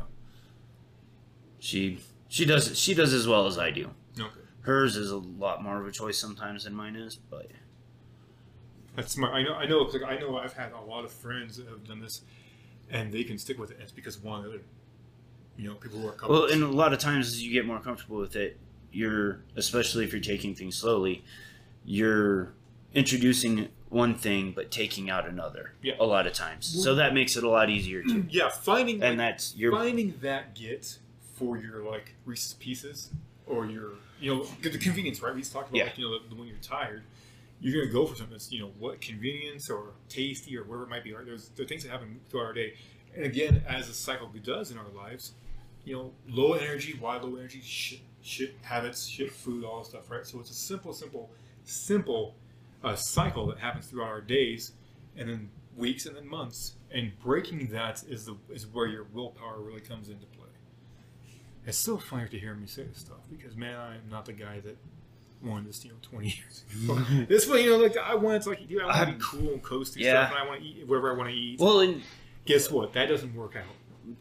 [1.60, 3.92] She she does she does as well as I do.
[4.20, 4.30] Okay.
[4.62, 7.48] Hers is a lot more of a choice sometimes than mine is, but
[8.96, 9.34] That's smart.
[9.34, 9.54] I know.
[9.54, 9.86] I know.
[9.86, 10.38] 'cause I know.
[10.38, 12.22] I've had a lot of friends that have done this,
[12.90, 13.76] and they can stick with it.
[13.76, 14.62] And it's because one another.
[15.58, 16.40] You know, people who are couples.
[16.44, 18.58] well, and a lot of times as you get more comfortable with it,
[18.94, 21.24] you're especially if you're taking things slowly,
[21.84, 22.54] you're
[22.94, 25.74] introducing one thing but taking out another.
[25.82, 25.96] Yeah.
[26.00, 28.26] A lot of times, so that makes it a lot easier too.
[28.30, 30.98] yeah, finding And like, that's your finding that get
[31.36, 33.10] for your like Reese's Pieces
[33.48, 35.34] or your you know the convenience, right?
[35.34, 35.84] We just talked about Yeah.
[35.86, 37.04] like you know the, when you're tired,
[37.60, 40.90] you're gonna go for something that's you know what convenience or tasty or whatever it
[40.90, 41.14] might be.
[41.14, 41.26] Right?
[41.26, 42.74] There's there are things that happen throughout our day,
[43.16, 45.34] and again, as the cycle does in our lives,
[45.84, 47.62] you know, low energy, why low energy?
[47.64, 50.26] Shit, shit habits, shit food, all that stuff, right?
[50.26, 51.30] So it's a simple, simple,
[51.64, 52.36] simple
[52.84, 54.72] uh, cycle that happens throughout our days,
[55.18, 56.76] and then weeks, and then months.
[56.92, 60.48] And breaking that is the is where your willpower really comes into play.
[61.66, 64.34] It's so funny to hear me say this stuff because man, I am not the
[64.34, 64.78] guy that
[65.44, 67.26] wanted this, you know, twenty years ago.
[67.30, 69.54] this way, you know, like I want to like, dude, I want to be cool
[69.54, 70.26] and coasty Yeah.
[70.28, 71.60] stuff, and I want to eat whatever I want to eat.
[71.60, 72.02] well, and
[72.46, 72.94] Guess what?
[72.94, 73.64] That doesn't work out.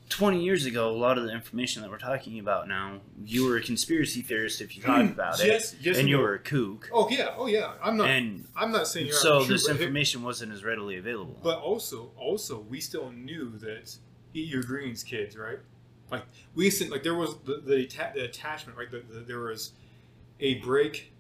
[0.09, 3.57] 20 years ago, a lot of the information that we're talking about now, you were
[3.57, 5.13] a conspiracy theorist if you talked hmm.
[5.13, 7.73] about it, Yes, yes, and you were a kook, Oh yeah, oh yeah.
[7.83, 8.09] I'm not.
[8.09, 11.39] and I'm not saying you're so true, this information wasn't as readily available.
[11.43, 13.97] But also, also, we still knew that
[14.35, 15.59] eat your greens, kids, right?
[16.11, 16.25] Like
[16.55, 18.91] we said, like there was the the, the attachment, right?
[18.91, 19.73] The, the, there was
[20.41, 21.13] a break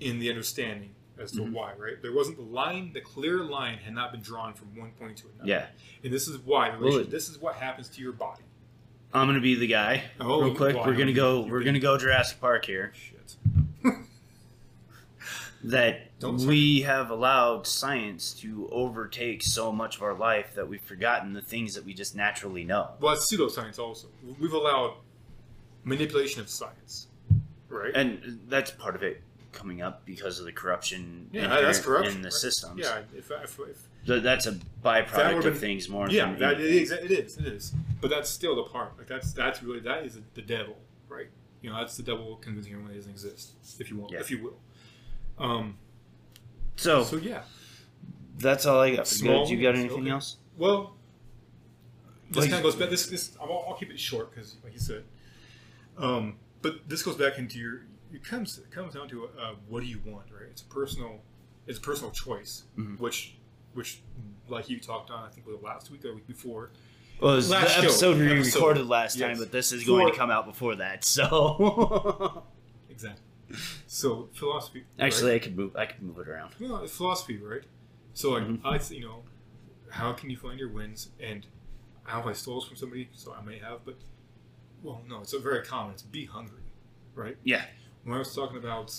[0.00, 1.52] in the understanding as to Mhm.
[1.52, 2.00] why, right?
[2.02, 5.28] There wasn't the line, the clear line had not been drawn from one point to
[5.34, 5.48] another.
[5.48, 5.66] yeah,
[6.04, 6.76] and this is why.
[6.76, 8.42] Well, this is what happens to your body.
[9.14, 10.04] I'm gonna be the guy.
[10.20, 11.42] Oh, real quick, well, we're gonna go.
[11.42, 12.92] We're gonna go Jurassic Park here.
[12.94, 13.36] Shit.
[15.64, 20.68] That Don't say- we have allowed science to overtake so much of our life that
[20.68, 22.90] we've forgotten the things that we just naturally know.
[23.00, 24.08] Well, it's pseudoscience also.
[24.40, 24.96] We've allowed
[25.84, 27.06] manipulation of science,
[27.68, 27.92] right?
[27.94, 32.22] and that's part of it coming up because of the corruption yeah, that's corruption in
[32.22, 32.32] the right?
[32.32, 32.80] systems.
[32.80, 34.52] Yeah, if, if, if Th- that's a
[34.84, 36.82] byproduct of been- things more yeah, than that anything.
[36.82, 37.72] is, it is, it is.
[38.00, 38.96] But that's still the part.
[38.98, 40.76] Like that's that's really that is the devil,
[41.08, 41.28] right?
[41.60, 44.18] You know, that's the devil convincing everyone it doesn't exist, if you will, Yeah.
[44.20, 44.58] if you will.
[45.38, 45.76] Um.
[46.76, 47.42] So, So yeah.
[48.38, 49.06] that's all I got.
[49.06, 49.46] Small.
[49.48, 50.10] You got anything okay.
[50.10, 50.38] else?
[50.56, 50.96] Well,
[52.30, 52.90] this Like- kind of goes back.
[52.90, 55.04] This this I'll, I'll keep it short because, like you said.
[55.98, 56.36] Um.
[56.62, 57.82] But this goes back into your.
[58.12, 60.48] It comes it comes down to uh, what do you want, right?
[60.50, 61.20] It's a personal,
[61.66, 62.98] it's a personal choice, Mhm.
[62.98, 63.36] which
[63.74, 64.00] which
[64.48, 66.70] like you talked on, I think was it last week or the week before.
[67.20, 67.88] Well, it was Last the show.
[67.88, 68.56] episode we Episode.
[68.58, 69.28] recorded last Yes.
[69.28, 71.04] time, but this is going For- to come out before that.
[71.04, 72.42] So,
[72.90, 73.24] Exactly.
[73.86, 74.84] So philosophy.
[74.98, 75.40] actually, right?
[75.40, 75.76] I could move.
[75.76, 76.54] I could move it around.
[76.60, 77.62] Well, philosophy, right?
[78.14, 78.60] So, like, Mhm.
[78.64, 79.22] I, you know,
[79.90, 81.10] how can you find your wins?
[81.20, 81.46] And
[82.06, 83.98] I don't know if I stole this from somebody, so I may have, but
[84.82, 85.92] well, no, it's a very common.
[85.94, 86.62] It's be hungry,
[87.14, 87.36] right?
[87.44, 87.64] Yeah.
[88.04, 88.94] When I was talking about,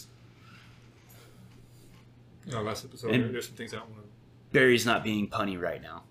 [2.46, 4.10] you know, last episode, And- there's some things I don't want to.
[4.52, 6.04] Barry's not being punny right now.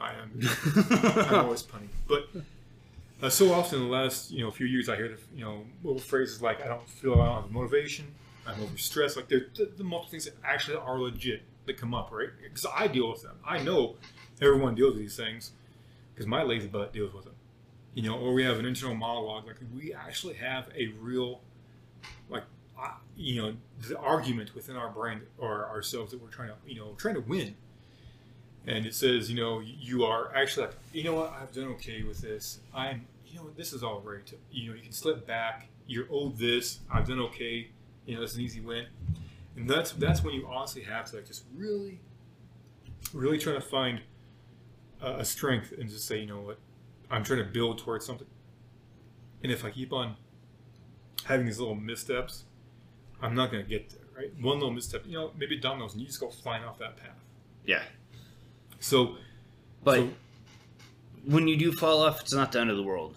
[0.00, 0.40] I am.
[1.28, 2.28] I'm always punny, but
[3.20, 5.64] uh, so often in the last you know few years, I hear the you know
[5.82, 8.06] little phrases like I don't feel I don't have motivation,
[8.46, 9.16] I'm overstressed.
[9.16, 12.28] Like they're the, the multiple things that actually are legit that come up, right?
[12.42, 13.36] Because I deal with them.
[13.44, 13.96] I know
[14.40, 15.50] everyone deals with these things
[16.14, 17.34] because my lazy butt deals with them.
[17.92, 19.46] You know, or we have an internal monologue.
[19.46, 21.40] Like we actually have a real,
[23.20, 23.54] you know,
[23.88, 27.20] the argument within our brain or ourselves that we're trying to, you know, trying to
[27.20, 27.54] win
[28.66, 32.02] and it says, you know, you are actually like, you know what, I've done okay
[32.02, 32.60] with this.
[32.74, 34.32] I'm, you know, this is all right.
[34.50, 35.68] You know, you can slip back.
[35.86, 36.80] You're owed this.
[36.92, 37.68] I've done okay.
[38.06, 38.86] You know, it's an easy win.
[39.56, 42.00] And that's that's when you honestly have to like just really,
[43.12, 44.00] really try to find
[45.00, 46.58] a strength and just say, you know what,
[47.10, 48.26] I'm trying to build towards something.
[49.42, 50.16] And if I keep on
[51.24, 52.44] having these little missteps,
[53.22, 54.32] I'm not going to get there, right?
[54.40, 57.18] One little misstep, you know, maybe dominoes, and you just go flying off that path.
[57.64, 57.82] Yeah.
[58.80, 59.16] So,
[59.84, 60.10] But so-
[61.26, 63.16] when you do fall off, it's not the end of the world.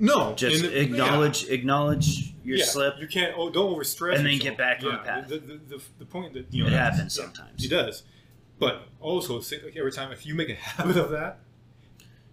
[0.00, 2.94] No, Just the- acknowledge acknowledge your yeah, slip.
[3.00, 3.34] You can't.
[3.36, 4.14] Oh, don't overstress.
[4.16, 4.56] And then yourself.
[4.56, 5.28] get back on yeah, path.
[5.28, 7.64] The, the, the, the point that you know It that's- happens sometimes.
[7.64, 8.04] It does,
[8.60, 11.40] but also like every time if you make a habit of that,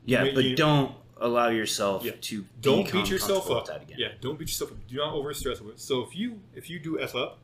[0.05, 2.11] Yeah, Make but you- don't allow yourself Yeah.
[2.21, 3.67] to don't beat yourself up.
[3.97, 4.77] Yeah, don't beat yourself up.
[4.87, 5.79] Do not overstress with it.
[5.79, 7.39] So if you if you do f up,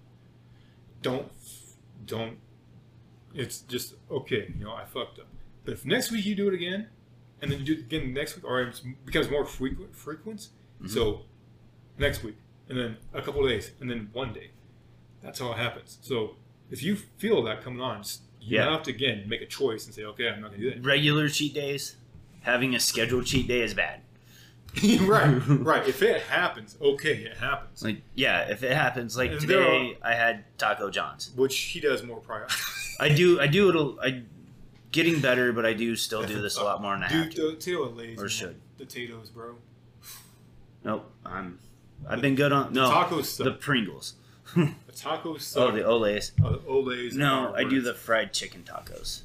[1.02, 1.32] don't
[2.06, 2.38] don't.
[3.34, 4.54] It's just okay.
[4.58, 5.28] You know, I fucked up.
[5.64, 6.88] But if next week you do it again,
[7.42, 10.50] and then you do it again next week, or it becomes more frequent, frequent.
[10.82, 10.90] Mhm.
[10.90, 11.26] So
[11.98, 12.36] next week,
[12.68, 14.52] and then a couple of days, and then one day.
[15.22, 16.00] That's how it happens.
[16.02, 16.36] So
[16.72, 18.72] if you feel that coming on, just you Yeah.
[18.72, 20.84] have to again make a choice and say, okay, I'm not gonna do that.
[20.84, 21.96] Regular cheat days,
[22.42, 24.02] having a scheduled cheat day is bad.
[25.02, 25.88] right, right.
[25.88, 27.84] If it happens, okay, it happens.
[27.84, 31.32] Like, yeah, if it happens, like And today, I had Taco John's.
[31.36, 32.48] Which he does more prior.
[33.00, 33.76] I do, I do it.
[33.76, 34.22] a- I
[34.94, 37.60] getting better, but I do still do this a lot more than I have Dude,
[37.62, 37.86] to.
[37.86, 38.56] the lays Or should.
[38.78, 39.56] potatoes, bro.
[40.84, 41.60] Nope, I'm.
[42.08, 43.46] I've been good on no Tacos suck.
[43.46, 44.14] the Pringles.
[44.56, 45.70] The tacos suck.
[45.70, 46.32] Oh, the Olés.
[46.44, 47.14] Uh, the Olés.
[47.14, 49.22] No, I do the fried chicken tacos,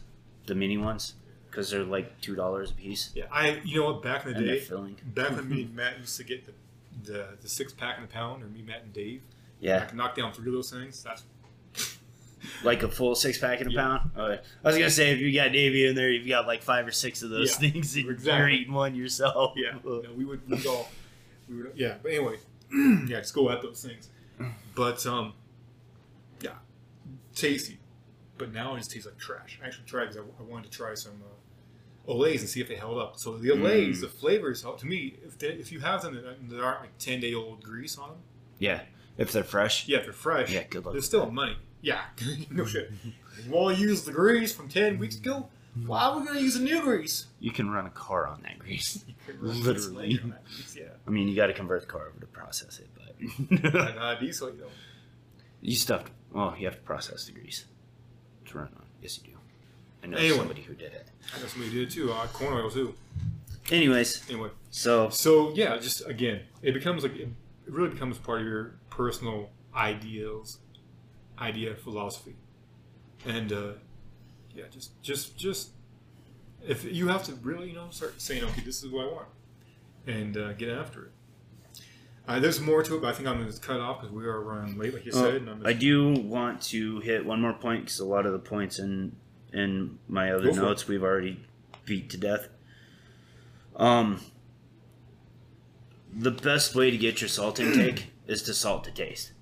[0.47, 1.15] the mini ones,
[1.57, 3.61] because they're like two dollars a piece, Yeah, I.
[3.65, 4.03] You know what?
[4.03, 4.97] Back in the and day, filling.
[5.03, 6.53] back when me and Matt used to get the
[7.11, 9.23] the, the six pack in a pound, or me, Matt, and Dave.
[9.23, 11.03] I Yeah, could knock down three of those things.
[11.03, 11.23] That's
[12.63, 13.83] like a full six pack in a Yeah.
[13.83, 14.11] pound.
[14.17, 14.43] Okay.
[14.65, 16.93] I was gonna say if you got Davey in there, you've got like five or
[16.93, 19.55] six of those Yeah, things, and you're eating one yourself.
[19.57, 19.79] yeah.
[19.85, 20.91] No, we would we all
[21.49, 21.95] we would yeah.
[22.03, 22.37] But anyway,
[23.09, 24.11] yeah, just go at those things.
[24.75, 25.33] But um,
[26.43, 26.51] yeah,
[27.35, 27.79] tasty.
[28.39, 29.59] But now it just tastes like trash.
[29.63, 31.35] I actually tried because I, I wanted to try some uh,
[32.09, 33.19] Olés and see if they held up.
[33.19, 34.01] So the Olés, Mm.
[34.01, 37.21] the flavors, to me, if they, if you have them that, that aren't like ten
[37.21, 38.19] day old grease on them,
[38.59, 38.83] yeah.
[39.19, 41.33] If they're fresh, yeah, if they're fresh, Yeah, good luck They're still that.
[41.33, 41.57] money.
[41.81, 42.01] Yeah,
[42.51, 42.91] no shit.
[43.45, 45.49] You want to use the grease from ten weeks ago?
[45.85, 47.27] Why are we gonna use a new grease?
[47.41, 49.05] you can run a car on that grease.
[49.41, 50.15] Literally.
[50.15, 50.35] Literally.
[50.75, 50.85] Yeah.
[51.07, 54.51] I mean, you got to convert the car over to process it, but uh, diesel,
[54.55, 54.67] you know.
[55.61, 56.05] you to.
[56.35, 57.67] Oh, you have to process the grease
[58.47, 58.85] to run on.
[59.03, 59.36] Yes, you do.
[60.07, 60.37] I know Anyway.
[60.39, 61.09] somebody who did it.
[61.35, 62.13] I know somebody did it too.
[62.13, 62.95] Uh, corn oil too.
[63.71, 67.29] Anyways, Anyway, so so yeah, just again, it becomes like it
[67.67, 70.59] really becomes part of your personal ideals,
[71.41, 72.37] idea, philosophy,
[73.25, 73.73] and uh,
[74.55, 75.71] yeah, just just just
[76.65, 79.29] if you have to really you know start saying okay, this is what I want,
[80.07, 81.13] and uh, get after it.
[82.29, 84.25] Uh, there's more to it, but I think I'm going to cut off because we
[84.27, 85.35] are running late, like you Uh, said.
[85.37, 88.39] And I'm I do want to hit one more point because a lot of the
[88.41, 89.15] points in
[89.57, 91.41] in my other Go notes we've already
[91.85, 92.49] beat to death.
[93.77, 94.21] Um,
[96.13, 99.33] the best way to get your salt intake is to salt to taste.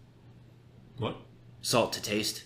[0.99, 1.17] what?
[1.63, 2.45] Salt to taste.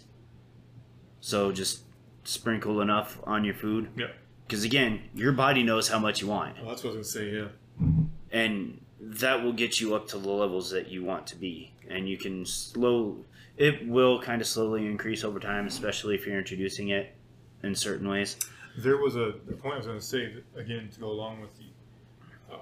[1.21, 1.81] So just
[2.25, 4.09] sprinkle enough on your food Yeah,
[4.47, 7.27] because again, your body knows how much you want, well, that's what I was going
[7.27, 7.39] to say.
[7.81, 7.89] Yeah.
[8.31, 12.09] and that will get you up to the levels that you want to be and
[12.09, 13.25] you can slow
[13.57, 17.15] it will kind of slowly increase over time especially if you're introducing it
[17.63, 18.37] in certain ways.
[18.79, 21.41] There was a, a point I was going to say that, again to go along
[21.41, 22.59] with the, uh,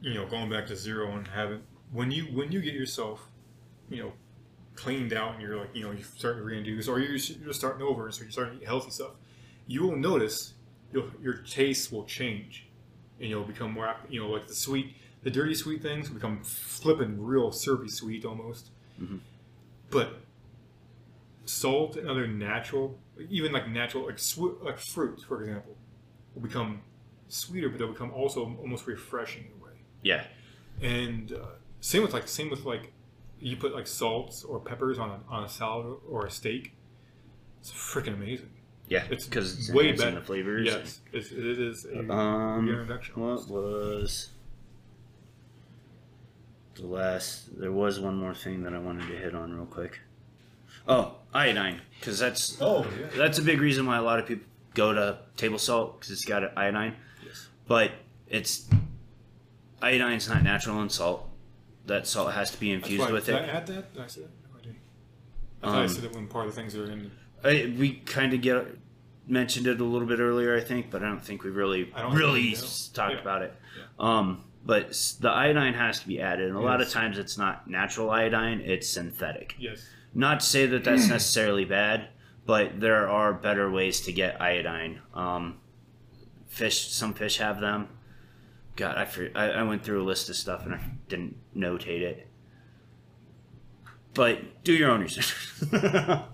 [0.00, 3.26] you know, going back to zero and having when you when you get yourself,
[3.88, 4.12] you know,
[4.74, 7.52] cleaned out and you're like you know you start to reintroduce or you're just, you're
[7.52, 9.12] starting over and so you're starting to eat healthy stuff,
[9.66, 10.54] you will notice
[10.92, 12.66] you'll, your taste will change,
[13.20, 17.22] and you'll become more you know like the sweet the dirty sweet things become flipping
[17.22, 19.20] real syrupy sweet almost, Mhm.
[19.90, 20.20] but
[21.44, 25.76] salt and other natural, even like natural, like sw- like fruit, for example,
[26.34, 26.82] will become
[27.28, 29.72] sweeter, but they'll become also almost refreshing in a way.
[30.02, 30.24] yeah
[30.82, 31.38] And uh,
[31.80, 32.92] same with like same with like
[33.40, 36.74] you put like salts or peppers on a, on a salad or a steak.
[37.60, 38.50] It's freaking amazing.
[38.88, 40.20] yeah It's because it's way enhancing better.
[40.20, 43.14] the flavors Yes, it's, it is a um reintroduction.
[43.20, 44.30] what was
[46.74, 50.00] the last there was one more thing that i wanted to hit on real quick
[50.88, 53.06] oh iodine because that's Oh yeah.
[53.16, 56.24] that's a big reason why a lot of people go to table salt because it's
[56.24, 57.48] got iodine Yes.
[57.66, 57.92] but
[58.28, 58.68] it's
[59.82, 61.28] iodine's not natural in salt.
[61.86, 63.38] That salt has to be That's infused why- with did it.
[63.42, 63.92] I add that?
[63.92, 64.30] Did I say that?
[64.30, 64.78] No, I didn't.
[65.62, 67.10] I thought I Um, said that when part of the things are in.
[67.44, 68.66] I, we kind of get
[69.26, 72.02] mentioned it a little bit earlier, I think, but I don't think we really I
[72.02, 73.20] don't really think we s- talked Yeah.
[73.20, 73.54] about it.
[73.98, 76.92] Um, but s- the iodine has to be added, and a lot of Yes.
[76.92, 79.56] times it's not natural iodine; it's synthetic.
[79.58, 79.84] Yes.
[80.14, 82.08] Not to say that that's necessarily bad,
[82.46, 85.00] but there are better ways to get iodine.
[85.14, 85.58] Um,
[86.48, 87.88] fish, some fish have them.
[88.76, 92.00] God, I, for, I I went through a list of stuff and I didn't notate
[92.02, 92.26] it.
[94.14, 95.34] But do your own research.
[95.72, 96.24] We're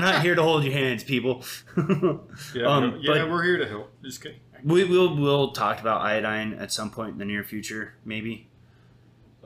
[0.00, 1.42] not here to hold your hands, people.
[2.54, 3.92] Yeah, Um, yeah, but- we're here to help.
[4.02, 4.38] Just kidding.
[4.64, 8.48] we will we'll talk about iodine at some point in the near future, maybe.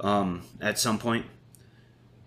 [0.01, 1.27] Um, at some point.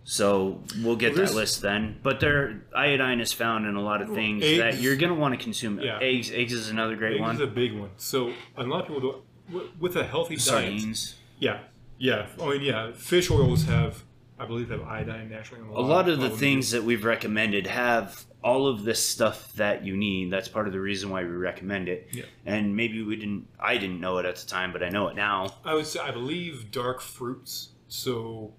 [0.08, 1.97] So we'll get Well, that list then.
[2.03, 5.38] But there, iodine is found in a lot of things eggs- that you're gonna want
[5.38, 5.80] to consume.
[5.80, 5.97] Yeah.
[5.99, 7.36] Eggs, eggs is another great Eggs one.
[7.36, 7.89] is a big one.
[7.97, 9.01] So a lot of people
[9.49, 9.66] don't.
[9.80, 11.16] With a healthy diet, Sardines.
[11.39, 11.60] yeah,
[11.97, 12.28] yeah.
[12.41, 12.91] I mean, yeah.
[12.93, 14.03] Fish oils have,
[14.39, 15.62] I believe, have iodine naturally.
[15.62, 19.84] In A lot of the things that we've recommended have all of this stuff that
[19.84, 20.32] you need.
[20.32, 22.10] That's part of the reason why we recommend it.
[22.12, 22.26] Yeah.
[22.45, 23.47] And maybe we didn't.
[23.60, 25.53] I didn't know it at the time, but I know it now.
[25.64, 27.70] I would say, I believe, dark fruits.
[27.88, 28.53] So,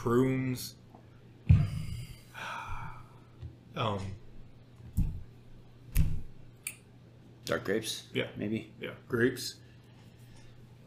[0.00, 0.74] prunes.
[3.76, 4.00] Um,
[7.44, 8.02] Dark grapes.
[8.12, 8.24] Yeah.
[8.36, 8.72] Maybe.
[8.80, 9.54] Yeah, grapes.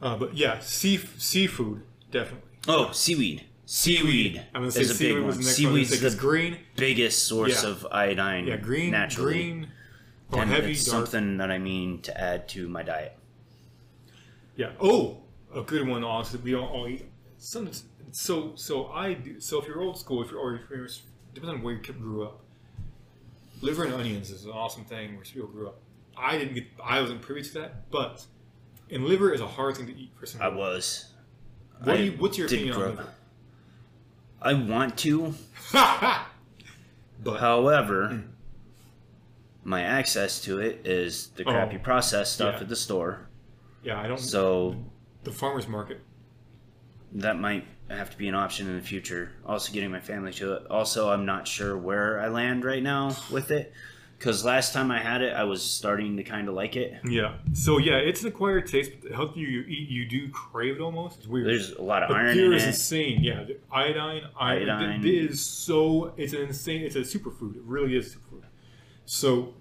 [0.01, 2.47] Uh, but yeah, sea seafood definitely.
[2.67, 3.45] Oh, seaweed.
[3.65, 5.43] Seaweed I'm gonna say is a big seaweed was one.
[5.43, 5.73] the next one.
[5.73, 6.57] Seaweed's the green.
[6.75, 7.69] biggest source Yeah.
[7.69, 8.47] of iodine.
[8.47, 8.91] Yeah, green.
[8.91, 9.33] naturally.
[9.33, 9.67] Green.
[10.33, 11.07] Or and heavy it's dark.
[11.07, 13.17] something that I mean to add to my diet.
[14.57, 14.71] Yeah.
[14.81, 15.17] Oh,
[15.55, 16.03] a good one.
[16.03, 17.05] Also, we don't all eat.
[17.37, 17.69] Some.
[18.13, 19.39] So so I do.
[19.39, 20.87] So if you're old school, if you're or if you're
[21.33, 22.39] depends on where you grew up.
[23.61, 25.79] Liver and onions is an awesome thing where people grew up.
[26.15, 26.65] I didn't get.
[26.83, 28.23] I wasn't privy to that, but
[28.91, 30.41] and liver is a hard thing to eat for some.
[30.41, 31.05] I was.
[31.83, 33.09] What I do you, what's your opinion grow- on liver?
[34.41, 35.33] I want to,
[35.73, 38.19] but however, hmm.
[39.63, 41.51] my access to it is the Oh.
[41.51, 42.61] crappy processed stuff Yeah.
[42.61, 43.27] at the store.
[43.83, 44.19] yeah, I don't.
[44.19, 44.75] So
[45.23, 46.01] the farmers market.
[47.15, 49.31] That might have to be an option in the future.
[49.45, 50.67] Also, getting my family to it.
[50.69, 53.71] Also, I'm not sure where I land right now with it
[54.17, 56.93] because last time I had it, I was starting to kind of like it.
[57.05, 57.35] Yeah.
[57.53, 58.91] So yeah, it's an acquired taste.
[58.99, 61.17] But the healthier you eat, you do crave it almost.
[61.19, 61.47] It's weird.
[61.47, 62.67] There's a lot of But iron beer in is it.
[62.67, 63.23] insane.
[63.23, 64.69] Yeah, the iodine, iodine.
[64.69, 65.05] Iodine.
[65.05, 66.13] It is so.
[66.17, 66.81] It's an insane.
[66.83, 67.57] It's a superfood.
[67.57, 68.43] It really is superfood.
[69.05, 69.53] So,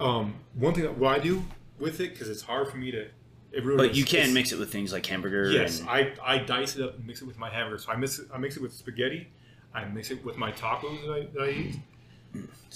[0.00, 1.44] um, one thing that what I do
[1.78, 3.08] with it because it's hard for me to.
[3.52, 5.50] But you can mix it with things like hamburger.
[5.50, 7.78] Yes, and, I, I dice it up and mix it with my hamburger.
[7.82, 8.28] So I mix it.
[8.32, 9.28] I mix it with spaghetti.
[9.74, 11.76] I mix it with my tacos that I, that I eat.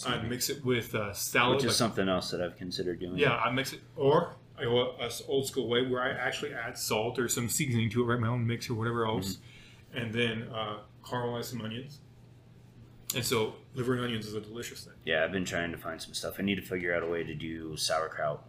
[0.06, 1.56] I mix it with uh, salad.
[1.56, 3.18] which is like- something else that I've considered doing.
[3.18, 6.78] yeah, I mix it, or I go a old school way where I actually add
[6.78, 8.18] salt or some seasoning to it, right?
[8.20, 9.36] My own mix or whatever else,
[9.94, 9.98] Mm-hmm.
[9.98, 11.98] and then uh, caramelize some onions.
[13.14, 14.94] And so liver and onions is a delicious thing.
[15.04, 16.36] Yeah, I've been trying to find some stuff.
[16.38, 18.42] I need to figure out a way to do sauerkraut,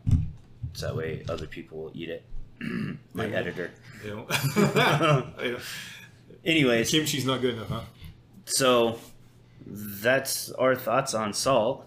[0.73, 2.23] so that way other people will eat it.
[3.13, 3.71] My editor.
[4.03, 4.27] You know,
[5.41, 5.59] Yeah.
[6.45, 7.81] Anyways, kimchi's not good enough, huh?
[8.45, 8.99] so
[9.65, 11.85] that's our thoughts on salt.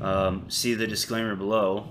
[0.00, 1.88] Um, see the disclaimer below.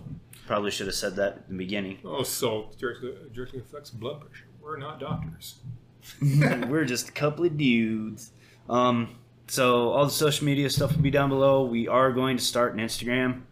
[0.47, 1.99] Probably should have said that at the beginning.
[2.03, 4.45] Oh, salt directly, directly affects blood pressure.
[4.61, 5.55] We're not doctors.
[6.21, 8.31] We're just a couple of dudes.
[8.67, 9.15] Um,
[9.47, 11.63] so all the social media stuff will be down below.
[11.63, 13.43] We are going to start an Instagram.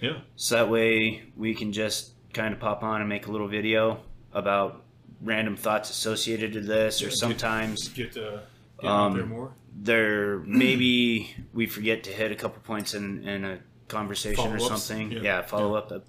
[0.00, 0.18] Yeah.
[0.36, 4.00] So that way we can just kind of pop on and make a little video
[4.32, 4.82] about
[5.22, 8.40] random thoughts associated to this, or Yeah, get- sometimes Get, uh,
[8.80, 9.54] get Um, there more.
[9.74, 14.82] there maybe we forget to hit a couple points in, in a conversation or Follow-ups,
[14.82, 15.12] something.
[15.12, 15.20] yeah.
[15.22, 16.02] Yeah, follow up the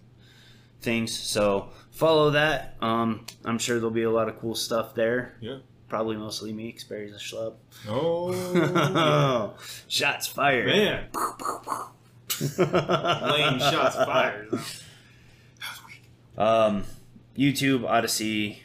[0.81, 1.17] things.
[1.17, 2.75] So follow that.
[2.81, 5.37] Um, I'm sure there'll be a lot of cool stuff there.
[5.39, 5.57] Yeah.
[5.87, 7.53] Probably mostly me, 'cause Barry's a schlub.
[7.87, 9.55] Oh,
[9.87, 10.65] Shots fired.
[10.67, 11.05] man.
[12.59, 14.51] Lane shots fired.
[14.51, 15.97] That was
[16.37, 16.83] Um,
[17.37, 18.63] YouTube, Odysee,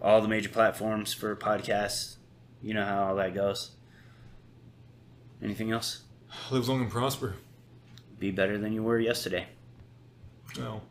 [0.00, 2.16] all the major platforms for podcasts.
[2.62, 3.72] You know how all that goes.
[5.42, 6.02] Anything else?
[6.50, 7.34] Live long and prosper.
[8.18, 9.46] Be better than you were yesterday.
[10.56, 10.82] No.